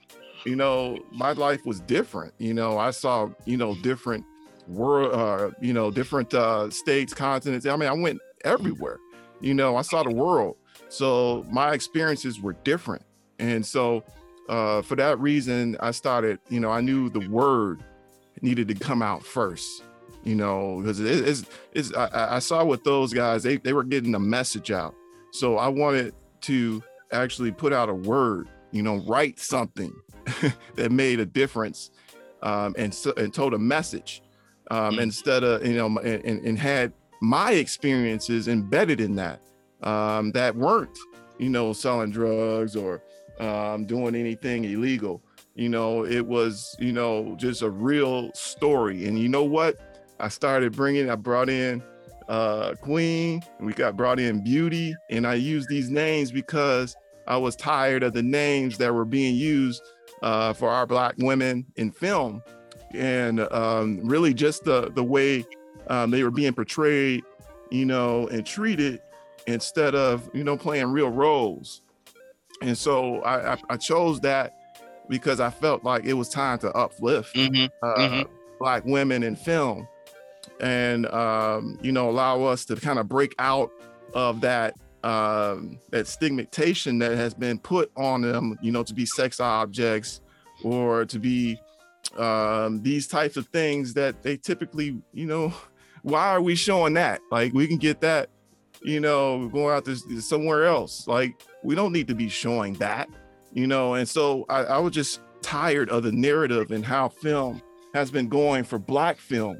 you 0.44 0.56
know, 0.56 0.98
my 1.12 1.32
life 1.32 1.64
was 1.64 1.80
different. 1.80 2.34
You 2.38 2.54
know, 2.54 2.76
I 2.76 2.90
saw, 2.90 3.30
you 3.44 3.56
know, 3.56 3.74
different 3.82 4.24
world, 4.66 5.12
uh, 5.14 5.50
you 5.60 5.72
know, 5.72 5.90
different 5.90 6.34
uh, 6.34 6.70
states, 6.70 7.14
continents. 7.14 7.66
I 7.66 7.76
mean, 7.76 7.88
I 7.88 7.92
went 7.92 8.18
everywhere. 8.44 8.98
You 9.40 9.54
know, 9.54 9.76
I 9.76 9.82
saw 9.82 10.02
the 10.02 10.14
world. 10.14 10.56
So 10.88 11.44
my 11.50 11.72
experiences 11.72 12.40
were 12.40 12.54
different. 12.64 13.02
And 13.38 13.64
so 13.64 14.02
uh, 14.48 14.82
for 14.82 14.96
that 14.96 15.18
reason, 15.20 15.76
I 15.80 15.90
started, 15.92 16.38
you 16.48 16.60
know, 16.60 16.70
I 16.70 16.80
knew 16.80 17.08
the 17.10 17.28
word 17.28 17.82
needed 18.40 18.68
to 18.68 18.74
come 18.74 19.02
out 19.02 19.22
first, 19.24 19.82
you 20.24 20.34
know, 20.34 20.78
because 20.80 21.00
it, 21.00 21.28
it's, 21.28 21.44
it's 21.72 21.94
I- 21.94 22.36
I, 22.36 22.38
saw 22.38 22.64
with 22.64 22.82
those 22.84 23.12
guys, 23.12 23.42
they, 23.42 23.56
they 23.58 23.72
were 23.72 23.84
getting 23.84 24.14
a 24.14 24.18
message 24.18 24.70
out. 24.70 24.94
So 25.32 25.58
I 25.58 25.68
wanted 25.68 26.14
to 26.42 26.82
actually 27.12 27.52
put 27.52 27.72
out 27.72 27.88
a 27.88 27.94
word, 27.94 28.48
you 28.72 28.82
know, 28.82 28.96
write 29.06 29.38
something 29.38 29.92
that 30.76 30.90
made 30.92 31.20
a 31.20 31.26
difference 31.26 31.90
um, 32.42 32.74
and, 32.78 32.94
so, 32.94 33.12
and 33.16 33.32
told 33.34 33.54
a 33.54 33.58
message 33.58 34.22
um, 34.70 34.96
Mm. 34.96 35.02
instead 35.02 35.44
of, 35.44 35.66
you 35.66 35.74
know, 35.74 35.98
and, 35.98 36.44
and 36.46 36.58
had 36.58 36.92
my 37.20 37.52
experiences 37.52 38.48
embedded 38.48 39.00
in 39.00 39.16
that 39.16 39.40
um, 39.82 40.32
that 40.32 40.54
weren't, 40.56 40.96
you 41.38 41.48
know, 41.48 41.72
selling 41.72 42.10
drugs 42.10 42.76
or 42.76 43.02
um, 43.40 43.86
doing 43.86 44.14
anything 44.14 44.64
illegal. 44.64 45.22
You 45.54 45.68
know, 45.68 46.04
it 46.04 46.24
was, 46.24 46.76
you 46.78 46.92
know, 46.92 47.34
just 47.36 47.62
a 47.62 47.70
real 47.70 48.30
story. 48.32 49.06
And 49.06 49.18
you 49.18 49.28
know 49.28 49.44
what? 49.44 49.76
I 50.20 50.28
started 50.28 50.72
bringing, 50.72 51.10
I 51.10 51.16
brought 51.16 51.48
in 51.48 51.82
uh, 52.28 52.74
Queen, 52.80 53.42
we 53.60 53.72
got 53.72 53.96
brought 53.96 54.20
in 54.20 54.42
Beauty, 54.42 54.94
and 55.10 55.26
I 55.26 55.34
used 55.34 55.68
these 55.68 55.90
names 55.90 56.30
because 56.30 56.96
I 57.26 57.36
was 57.36 57.56
tired 57.56 58.02
of 58.02 58.12
the 58.12 58.22
names 58.22 58.78
that 58.78 58.92
were 58.92 59.04
being 59.04 59.34
used 59.34 59.82
uh, 60.22 60.52
for 60.52 60.68
our 60.70 60.86
Black 60.86 61.14
women 61.18 61.66
in 61.76 61.90
film. 61.90 62.42
And 62.94 63.40
um, 63.52 64.00
really 64.02 64.34
just 64.34 64.64
the, 64.64 64.90
the 64.94 65.04
way 65.04 65.44
um, 65.88 66.10
they 66.10 66.22
were 66.22 66.30
being 66.30 66.52
portrayed, 66.52 67.24
you 67.70 67.84
know, 67.84 68.26
and 68.28 68.46
treated 68.46 69.00
instead 69.46 69.94
of, 69.94 70.28
you 70.34 70.44
know, 70.44 70.56
playing 70.56 70.88
real 70.88 71.08
roles. 71.10 71.82
And 72.62 72.76
so 72.76 73.20
I, 73.22 73.54
I, 73.54 73.58
I 73.70 73.76
chose 73.76 74.20
that 74.20 74.54
because 75.08 75.40
I 75.40 75.50
felt 75.50 75.84
like 75.84 76.04
it 76.04 76.14
was 76.14 76.28
time 76.28 76.58
to 76.58 76.70
uplift 76.72 77.34
hmm 77.34 77.66
uh, 77.82 77.96
Mhm. 77.96 78.26
black 78.58 78.84
women 78.84 79.22
in 79.22 79.36
film 79.36 79.86
and 80.60 81.06
um, 81.06 81.78
you 81.82 81.92
know 81.92 82.10
allow 82.10 82.42
us 82.42 82.64
to 82.66 82.76
kind 82.76 82.98
of 82.98 83.08
break 83.08 83.34
out 83.38 83.70
of 84.14 84.40
that 84.40 84.74
um, 85.04 85.78
that 85.90 86.06
stigmatization 86.06 86.98
that 86.98 87.16
has 87.16 87.32
been 87.34 87.58
put 87.58 87.90
on 87.96 88.22
them 88.22 88.58
you 88.60 88.72
know 88.72 88.82
to 88.82 88.92
be 88.94 89.06
sex 89.06 89.40
objects 89.40 90.20
or 90.64 91.04
to 91.04 91.18
be 91.18 91.58
um, 92.16 92.82
these 92.82 93.06
types 93.06 93.36
of 93.36 93.46
things 93.48 93.94
that 93.94 94.22
they 94.22 94.36
typically 94.36 95.00
you 95.12 95.26
know 95.26 95.52
why 96.02 96.28
are 96.28 96.42
we 96.42 96.54
showing 96.54 96.94
that? 96.94 97.20
Like 97.30 97.52
we 97.52 97.66
can 97.66 97.78
get 97.78 98.00
that 98.00 98.30
you 98.82 99.00
know 99.00 99.48
going 99.48 99.74
out 99.74 99.84
this 99.84 100.04
somewhere 100.28 100.66
else. 100.66 101.06
Like 101.06 101.40
we 101.62 101.74
don't 101.74 101.92
need 101.92 102.08
to 102.08 102.14
be 102.14 102.28
showing 102.28 102.74
that 102.74 103.08
you 103.52 103.66
know? 103.66 103.94
And 103.94 104.08
so 104.08 104.44
I, 104.48 104.64
I 104.64 104.78
was 104.78 104.92
just 104.92 105.20
tired 105.42 105.90
of 105.90 106.02
the 106.02 106.12
narrative 106.12 106.70
and 106.70 106.84
how 106.84 107.08
film 107.08 107.62
has 107.94 108.10
been 108.10 108.28
going 108.28 108.64
for 108.64 108.78
black 108.78 109.18
film. 109.18 109.58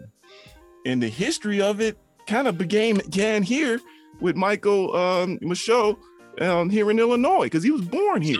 And 0.87 1.03
the 1.03 1.09
history 1.09 1.61
of 1.61 1.81
it 1.81 1.99
kind 2.27 2.47
of 2.47 2.59
began 2.59 2.97
began 2.97 3.43
here 3.43 3.81
with 4.21 4.37
michael 4.37 4.95
um 4.95 5.39
Micheaux 5.39 5.97
um, 6.43 6.69
here 6.69 6.91
in 6.91 6.99
illinois 6.99 7.45
because 7.45 7.63
he 7.63 7.71
was 7.71 7.83
born 7.83 8.21
here. 8.21 8.39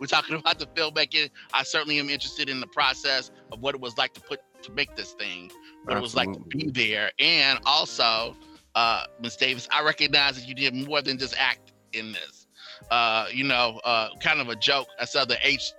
We're 0.00 0.06
talking 0.06 0.34
about 0.34 0.58
the 0.58 0.66
filmmaking. 0.66 1.30
I 1.52 1.62
certainly 1.62 1.98
am 2.00 2.08
interested 2.08 2.48
in 2.48 2.58
the 2.58 2.66
process 2.66 3.30
of 3.52 3.60
what 3.60 3.74
it 3.74 3.80
was 3.80 3.96
like 3.98 4.14
to 4.14 4.20
put 4.20 4.40
to 4.62 4.72
make 4.72 4.96
this 4.96 5.12
thing, 5.12 5.50
what 5.84 5.96
it 5.96 6.00
was 6.00 6.14
like 6.14 6.32
to 6.32 6.40
be 6.40 6.70
there, 6.70 7.10
and 7.18 7.58
also, 7.66 8.36
uh, 8.74 9.04
Miss 9.20 9.36
Davis, 9.36 9.68
I 9.72 9.82
recognize 9.82 10.36
that 10.36 10.48
you 10.48 10.54
did 10.54 10.74
more 10.74 11.02
than 11.02 11.18
just 11.18 11.34
act 11.38 11.72
in 11.92 12.12
this. 12.12 12.46
Uh, 12.90 13.26
you 13.32 13.44
know, 13.44 13.80
uh, 13.84 14.08
kind 14.20 14.40
of 14.40 14.48
a 14.48 14.56
joke. 14.56 14.88
I 14.98 15.04
saw 15.04 15.24
the 15.24 15.38
H, 15.46 15.72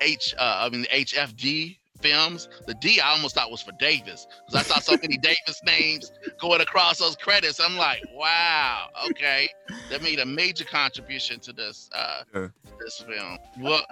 H, 0.00 0.34
uh, 0.38 0.56
I 0.60 0.68
mean 0.68 0.82
the 0.82 0.88
HFD 0.88 1.78
films. 2.00 2.48
The 2.66 2.74
D 2.74 3.00
I 3.00 3.10
almost 3.10 3.34
thought 3.34 3.50
was 3.50 3.62
for 3.62 3.72
Davis 3.78 4.26
because 4.46 4.54
I 4.54 4.62
saw 4.74 4.80
so 4.80 4.96
many 5.02 5.16
Davis 5.22 5.60
names 5.64 6.12
going 6.40 6.60
across 6.60 6.98
those 6.98 7.16
credits. 7.16 7.60
I'm 7.60 7.76
like, 7.76 8.00
wow, 8.12 8.88
okay, 9.10 9.48
that 9.90 10.02
made 10.02 10.18
a 10.18 10.26
major 10.26 10.64
contribution 10.64 11.40
to 11.40 11.52
this. 11.52 11.88
Uh, 11.94 12.22
Yeah. 12.34 12.48
this 12.80 12.98
film. 13.00 13.38
Well, 13.60 13.82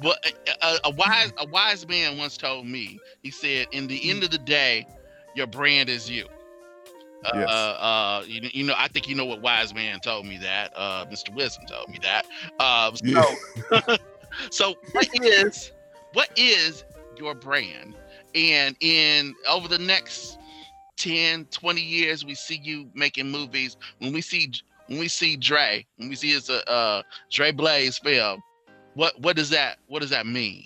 well, 0.00 0.16
a, 0.62 0.78
a 0.84 0.90
wise 0.90 1.32
a 1.38 1.46
wise 1.46 1.86
man 1.86 2.16
once 2.16 2.36
told 2.36 2.66
me. 2.66 2.98
He 3.22 3.30
said, 3.30 3.66
"In 3.72 3.86
the 3.86 4.10
end 4.10 4.24
of 4.24 4.30
the 4.30 4.38
day, 4.38 4.86
your 5.34 5.46
brand 5.46 5.88
is 5.88 6.10
you." 6.10 6.26
Uh, 7.24 7.30
Yes. 7.32 7.48
uh, 7.78 8.22
you, 8.26 8.48
you 8.52 8.64
know, 8.64 8.74
I 8.76 8.88
think 8.88 9.08
you 9.08 9.14
know 9.14 9.26
what 9.26 9.42
wise 9.42 9.74
man 9.74 10.00
told 10.00 10.26
me 10.26 10.38
that. 10.38 10.72
Uh, 10.74 11.04
Mr. 11.06 11.30
Wizdom 11.34 11.66
told 11.68 11.88
me 11.88 11.98
that. 12.02 12.26
Um, 12.58 12.96
so, 12.96 13.38
Yeah. 13.70 13.96
so 14.50 14.74
what 14.92 15.08
is 15.12 15.72
what 16.12 16.30
is 16.36 16.84
your 17.16 17.34
brand? 17.34 17.96
And 18.34 18.76
in 18.80 19.34
over 19.48 19.68
the 19.68 19.78
next 19.78 20.38
10, 20.96 21.46
20 21.46 21.80
years, 21.80 22.24
we 22.24 22.34
see 22.34 22.58
you 22.62 22.90
making 22.94 23.30
movies. 23.30 23.76
When 23.98 24.12
we 24.12 24.20
see 24.22 24.50
when 24.86 24.98
we 24.98 25.08
see 25.08 25.36
Dre, 25.36 25.86
when 25.96 26.08
we 26.08 26.16
see 26.16 26.30
it's 26.32 26.48
a 26.48 26.68
uh, 26.70 27.02
Dre 27.30 27.52
Blaze 27.52 27.98
film, 27.98 28.42
what 28.94 29.20
what 29.20 29.36
does 29.36 29.50
that 29.50 29.78
what 29.88 30.00
does 30.00 30.10
that 30.10 30.26
mean? 30.26 30.64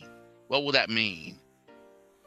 What 0.49 0.65
will 0.65 0.73
that 0.73 0.91
mean? 0.91 1.39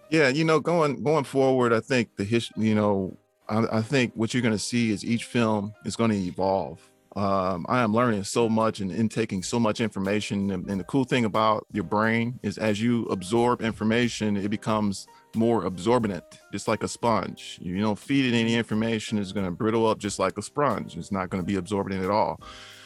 Yeah, 0.10 0.30
you 0.30 0.46
know, 0.46 0.60
going 0.60 1.04
going 1.04 1.26
forward, 1.26 1.74
I 1.74 1.82
think 1.82 2.15
the 2.15 2.24
history, 2.24 2.67
you 2.67 2.76
know, 2.76 3.17
I, 3.50 3.78
I 3.78 3.82
think 3.82 4.13
what 4.15 4.34
you're 4.34 4.41
going 4.43 4.54
to 4.54 4.60
see 4.60 4.91
is 4.91 5.04
each 5.04 5.26
film 5.26 5.74
is 5.86 5.96
going 5.96 6.12
to 6.12 6.17
evolve. 6.17 6.80
Um, 7.17 7.65
I 7.67 7.82
am 7.82 7.93
learning 7.93 8.24
so 8.26 8.48
much 8.48 8.80
and 8.80 8.91
intaking 8.91 9.41
so 9.41 9.60
much 9.60 9.82
information. 9.82 10.52
And, 10.52 10.70
and 10.70 10.80
the 10.80 10.84
cool 10.84 11.04
thing 11.04 11.26
about 11.26 11.65
your 11.72 11.84
brain 11.84 12.39
is 12.43 12.60
as 12.60 12.80
you 12.80 13.06
absorb 13.06 13.62
information, 13.62 14.38
it 14.38 14.50
becomes 14.50 15.08
more 15.36 15.65
absorbent, 15.65 16.24
just 16.54 16.67
like 16.67 16.84
a 16.84 16.88
sponge. 16.88 17.58
You 17.60 17.82
don't 17.82 17.98
feed 17.98 18.32
it 18.32 18.38
any 18.38 18.54
information, 18.54 19.17
it's 19.17 19.32
going 19.32 19.48
to 19.48 19.52
brittle 19.52 19.88
up 19.88 19.98
just 19.98 20.20
like 20.20 20.38
a 20.38 20.43
sponge. 20.43 20.96
It's 20.96 21.12
not 21.12 21.32
going 21.32 21.41
to 21.41 21.46
be 21.46 21.56
absorbent 21.56 22.04
at 22.04 22.12
all. 22.12 22.39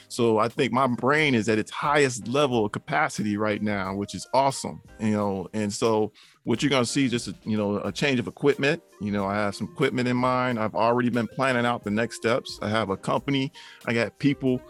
So 0.07 0.39
I 0.39 0.47
think 0.47 0.73
my 0.73 0.88
brain 0.88 1.36
is 1.36 1.47
at 1.49 1.57
its 1.57 1.71
highest 1.71 2.27
level 2.27 2.65
of 2.65 2.71
capacity 2.71 3.38
right 3.38 3.62
now, 3.62 3.95
which 3.95 4.15
is 4.15 4.27
awesome. 4.34 4.81
You 4.99 5.12
know, 5.12 5.47
and 5.53 5.73
so 5.73 6.12
what 6.43 6.63
you're 6.63 6.69
going 6.69 6.84
to 6.84 6.89
see 6.89 7.06
is 7.06 7.12
just 7.12 7.27
a, 7.27 7.36
you 7.43 7.58
know 7.58 7.77
a 7.77 7.91
change 7.91 8.19
of 8.19 8.27
equipment. 8.27 8.82
You 8.99 9.12
know 9.12 9.25
i 9.25 9.36
have 9.36 9.56
some 9.56 9.67
equipment 9.71 10.08
in 10.08 10.17
mind. 10.17 10.60
I've 10.60 10.75
already 10.75 11.10
been 11.10 11.27
planning 11.27 11.65
out 11.65 11.84
the 11.84 11.91
next 11.91 12.17
steps. 12.17 12.60
I 12.62 12.69
have 12.69 12.89
a 12.89 12.97
company. 12.97 13.51
I 13.86 13.93
got 13.93 14.17
people 14.19 14.62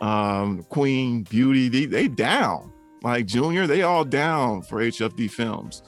um 0.00 0.62
queen 0.68 1.24
beauty 1.24 1.68
they, 1.68 1.86
they 1.86 2.08
down. 2.08 2.72
Like 3.02 3.26
junior 3.26 3.66
they 3.66 3.82
all 3.82 4.04
down 4.04 4.62
for 4.62 4.78
hfd 4.78 5.30
films. 5.30 5.82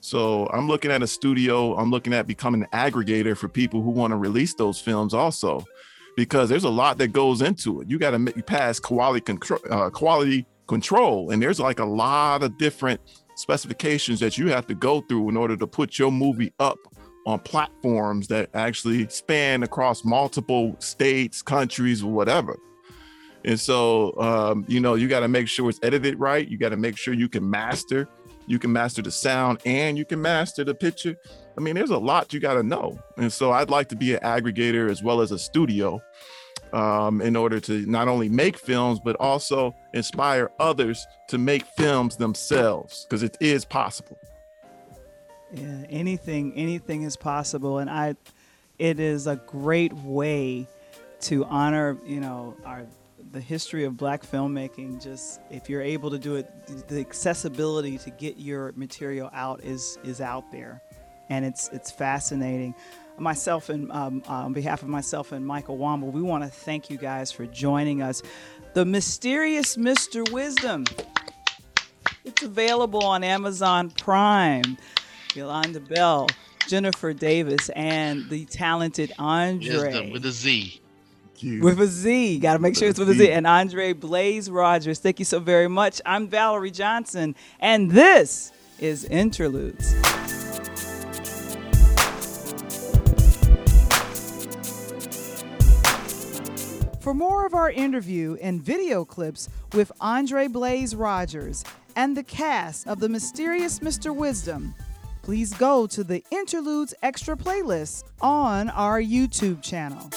So 0.00 0.48
i'm 0.48 0.66
looking 0.66 0.90
at 0.90 1.02
a 1.02 1.06
studio. 1.06 1.76
I'm 1.76 1.90
looking 1.90 2.12
at 2.12 2.26
becoming 2.26 2.62
an 2.62 2.68
aggregator 2.72 3.36
for 3.36 3.48
people 3.48 3.82
who 3.82 3.90
want 3.90 4.10
to 4.12 4.16
release 4.16 4.54
those 4.54 4.80
films 4.80 5.14
also 5.14 5.64
because 6.16 6.48
there's 6.48 6.64
a 6.64 6.70
lot 6.70 6.98
that 6.98 7.08
goes 7.08 7.40
into 7.40 7.80
it. 7.80 7.88
You 7.88 7.98
got 7.98 8.10
to 8.10 8.42
pass 8.42 8.80
quality 8.80 9.20
control 9.20 9.60
uh, 9.70 9.90
quality 9.90 10.44
control 10.66 11.30
and 11.30 11.40
there's 11.40 11.60
like 11.60 11.78
a 11.78 11.84
lot 11.84 12.42
of 12.42 12.56
different 12.58 13.00
specifications 13.34 14.20
that 14.20 14.38
you 14.38 14.48
have 14.48 14.66
to 14.66 14.74
go 14.74 15.00
through 15.02 15.28
in 15.28 15.36
order 15.36 15.56
to 15.56 15.66
put 15.66 15.98
your 15.98 16.12
movie 16.12 16.52
up 16.58 16.78
on 17.26 17.38
platforms 17.40 18.28
that 18.28 18.50
actually 18.54 19.08
span 19.08 19.62
across 19.62 20.04
multiple 20.04 20.76
states, 20.80 21.42
countries, 21.42 22.02
or 22.02 22.10
whatever. 22.12 22.58
And 23.44 23.58
so, 23.58 24.18
um, 24.20 24.64
you 24.68 24.80
know, 24.80 24.94
you 24.94 25.08
got 25.08 25.20
to 25.20 25.28
make 25.28 25.48
sure 25.48 25.68
it's 25.68 25.80
edited 25.82 26.18
right. 26.18 26.46
You 26.46 26.58
got 26.58 26.70
to 26.70 26.76
make 26.76 26.96
sure 26.96 27.14
you 27.14 27.28
can 27.28 27.48
master, 27.48 28.08
you 28.46 28.58
can 28.58 28.72
master 28.72 29.02
the 29.02 29.10
sound 29.10 29.60
and 29.64 29.96
you 29.96 30.04
can 30.04 30.20
master 30.20 30.64
the 30.64 30.74
picture. 30.74 31.16
I 31.56 31.60
mean, 31.60 31.74
there's 31.74 31.90
a 31.90 31.98
lot 31.98 32.32
you 32.32 32.40
got 32.40 32.54
to 32.54 32.62
know. 32.62 32.98
And 33.16 33.32
so 33.32 33.52
I'd 33.52 33.70
like 33.70 33.88
to 33.88 33.96
be 33.96 34.14
an 34.14 34.20
aggregator 34.20 34.90
as 34.90 35.02
well 35.02 35.20
as 35.20 35.32
a 35.32 35.38
studio 35.38 36.00
um, 36.72 37.20
in 37.20 37.36
order 37.36 37.60
to 37.60 37.86
not 37.86 38.08
only 38.08 38.28
make 38.28 38.56
films, 38.56 39.00
but 39.00 39.16
also 39.16 39.74
inspire 39.94 40.50
others 40.58 41.06
to 41.28 41.38
make 41.38 41.64
films 41.76 42.16
themselves 42.16 43.06
because 43.08 43.22
it 43.22 43.36
is 43.40 43.64
possible. 43.64 44.18
Yeah, 45.52 45.84
anything 45.90 46.54
anything 46.54 47.02
is 47.02 47.16
possible 47.16 47.78
and 47.78 47.90
I 47.90 48.16
it 48.78 48.98
is 48.98 49.26
a 49.26 49.36
great 49.36 49.92
way 49.92 50.66
to 51.22 51.44
honor, 51.44 51.98
you 52.06 52.20
know, 52.20 52.56
our 52.64 52.86
the 53.32 53.40
history 53.40 53.84
of 53.84 53.96
black 53.96 54.22
filmmaking 54.22 55.02
just 55.02 55.40
if 55.50 55.68
you're 55.68 55.82
able 55.82 56.10
to 56.10 56.18
do 56.18 56.36
it 56.36 56.48
the 56.88 57.00
accessibility 57.00 57.96
to 57.96 58.10
get 58.10 58.36
your 58.38 58.72
material 58.76 59.30
out 59.32 59.62
is 59.62 59.98
is 60.04 60.20
out 60.20 60.50
there 60.52 60.82
and 61.30 61.44
it's 61.44 61.68
it's 61.68 61.90
fascinating 61.90 62.74
myself 63.18 63.68
and 63.68 63.90
um, 63.92 64.22
on 64.26 64.52
behalf 64.52 64.82
of 64.82 64.88
myself 64.88 65.32
and 65.32 65.46
michael 65.46 65.78
womble 65.78 66.10
we 66.12 66.22
want 66.22 66.42
to 66.42 66.50
thank 66.50 66.90
you 66.90 66.96
guys 66.96 67.30
for 67.30 67.46
joining 67.46 68.02
us 68.02 68.22
the 68.74 68.84
mysterious 68.84 69.76
mr 69.76 70.24
Wizdom 70.28 70.88
it's 72.24 72.42
available 72.42 73.04
on 73.04 73.22
amazon 73.22 73.90
prime 73.90 74.76
yolanda 75.34 75.80
bell 75.80 76.26
jennifer 76.66 77.12
davis 77.12 77.68
and 77.70 78.28
the 78.30 78.44
talented 78.46 79.12
andre 79.18 79.68
Wizdom 79.68 80.12
with 80.12 80.24
a 80.24 80.32
Z. 80.32 80.80
With 81.60 81.80
a 81.80 81.88
Z. 81.88 82.38
Got 82.38 82.52
to 82.52 82.58
make 82.60 82.76
sure 82.76 82.88
it's 82.88 83.00
with 83.00 83.10
a 83.10 83.14
Z. 83.14 83.32
And 83.32 83.48
Andre 83.48 83.94
Blaze 83.94 84.48
Rodgers. 84.48 85.00
Thank 85.00 85.18
you 85.18 85.24
so 85.24 85.40
very 85.40 85.66
much. 85.66 86.00
I'm 86.06 86.28
Valerie 86.28 86.70
Johnson, 86.70 87.34
and 87.58 87.90
this 87.90 88.52
is 88.78 89.04
Interludes. 89.06 89.92
For 97.02 97.14
more 97.14 97.44
of 97.44 97.52
our 97.52 97.68
interview 97.68 98.36
and 98.40 98.62
video 98.62 99.04
clips 99.04 99.48
with 99.72 99.90
Andre 100.00 100.46
Blaze 100.46 100.94
Rodgers 100.94 101.64
and 101.96 102.16
the 102.16 102.22
cast 102.22 102.86
of 102.86 103.00
The 103.00 103.08
Mysterious 103.08 103.80
Mr. 103.80 104.16
Wizdom, 104.16 104.72
please 105.22 105.52
go 105.54 105.88
to 105.88 106.04
the 106.04 106.22
Interludes 106.30 106.94
Extra 107.02 107.36
playlist 107.36 108.04
on 108.20 108.70
our 108.70 109.02
YouTube 109.02 109.62
channel. 109.62 110.08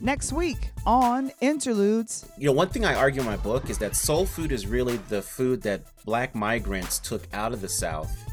Next 0.00 0.32
week 0.32 0.70
on 0.84 1.30
Interludes. 1.40 2.26
You 2.36 2.46
know, 2.46 2.52
one 2.52 2.68
thing 2.68 2.84
I 2.84 2.96
argue 2.96 3.20
in 3.20 3.26
my 3.28 3.36
book 3.36 3.70
is 3.70 3.78
that 3.78 3.94
soul 3.94 4.26
food 4.26 4.50
is 4.50 4.66
really 4.66 4.96
the 5.08 5.22
food 5.22 5.62
that 5.62 5.84
black 6.04 6.34
migrants 6.34 6.98
took 6.98 7.28
out 7.32 7.52
of 7.52 7.60
the 7.60 7.68
South 7.68 8.29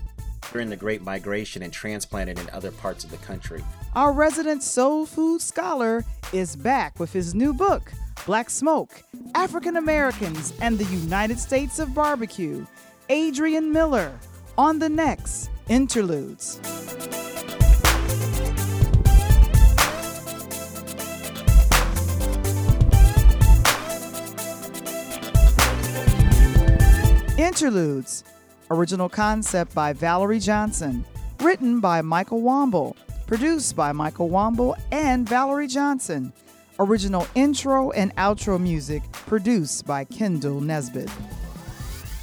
during 0.58 0.72
the 0.72 0.76
Great 0.76 1.04
Migration 1.04 1.62
and 1.62 1.72
transplanted 1.72 2.40
in 2.40 2.50
other 2.50 2.72
parts 2.72 3.04
of 3.04 3.12
the 3.12 3.18
country. 3.18 3.64
Our 3.94 4.12
resident 4.12 4.64
soul 4.64 5.06
food 5.06 5.40
scholar 5.40 6.04
is 6.34 6.56
back 6.56 7.00
with 7.00 7.14
his 7.14 7.36
new 7.36 7.54
book, 7.54 7.94
Black 8.26 8.50
Smoke 8.50 9.04
African 9.36 9.78
Americans 9.78 10.54
and 10.60 10.80
the 10.80 10.86
United 10.86 11.38
States 11.38 11.78
of 11.78 11.94
Barbecue. 11.94 12.66
Adrian 13.10 13.72
Miller 13.72 14.12
on 14.58 14.80
the 14.80 14.90
next 14.90 15.52
Interludes. 15.70 16.60
Interludes. 27.38 28.24
Original 28.70 29.08
concept 29.08 29.74
by 29.74 29.94
Valerie 29.94 30.40
Johnson. 30.42 31.06
Written 31.40 31.80
by 31.80 32.02
Michael 32.02 32.42
Womble. 32.42 32.98
Produced 33.26 33.78
by 33.78 33.94
Michael 33.94 34.30
Womble 34.30 34.76
and 34.92 35.28
Valerie 35.28 35.68
Johnson. 35.68 36.34
Original 36.78 37.26
intro 37.34 37.92
and 37.92 38.14
outro 38.18 38.60
music 38.60 39.02
produced 39.12 39.86
by 39.88 40.04
Kendall 40.04 40.60
Nesbitt. 40.60 41.10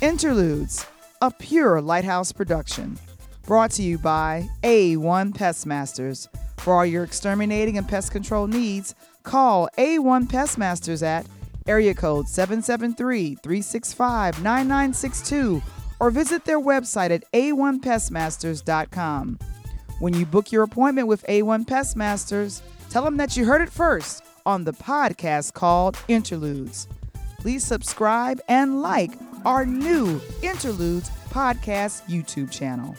Interludes, 0.03 0.87
a 1.23 1.31
pure 1.31 1.81
lighthouse 1.81 2.31
production. 2.31 2.99
Brought 3.47 3.71
to 3.73 3.83
you 3.83 3.97
by 3.97 4.47
A1 4.63 5.35
Pest 5.35 5.65
Masters. 5.65 6.29
For 6.59 6.75
all 6.75 6.87
your 6.87 7.05
exterminating 7.05 7.79
and 7.79 7.89
pest 7.89 8.13
control 8.13 8.47
needs, 8.47 8.95
call 9.23 9.69
A1 9.79 10.29
Pest 10.29 10.59
Masters 10.59 11.03
at 11.03 11.27
area 11.67 11.95
code 11.95 12.29
773 12.29 13.37
365 13.37 14.43
9962 14.43 15.63
or 16.01 16.11
visit 16.11 16.45
their 16.45 16.61
website 16.61 17.11
at 17.11 17.25
a1pestmasters.com. 17.33 19.39
When 20.01 20.15
you 20.15 20.27
book 20.27 20.53
your 20.53 20.65
appointment 20.65 21.09
with 21.09 21.25
A1 21.29 21.67
Pestmasters, 21.67 22.61
tell 22.91 23.05
them 23.05 23.17
that 23.17 23.37
you 23.37 23.45
heard 23.45 23.63
it 23.63 23.71
first 23.71 24.25
on 24.45 24.65
the 24.65 24.73
podcast 24.73 25.55
called 25.55 25.97
Interludes. 26.09 26.89
Please 27.39 27.65
subscribe 27.65 28.41
and 28.49 28.83
like 28.83 29.13
our 29.45 29.65
new 29.65 30.21
Interludes 30.43 31.11
podcast 31.31 32.03
YouTube 32.09 32.51
channel. 32.51 32.97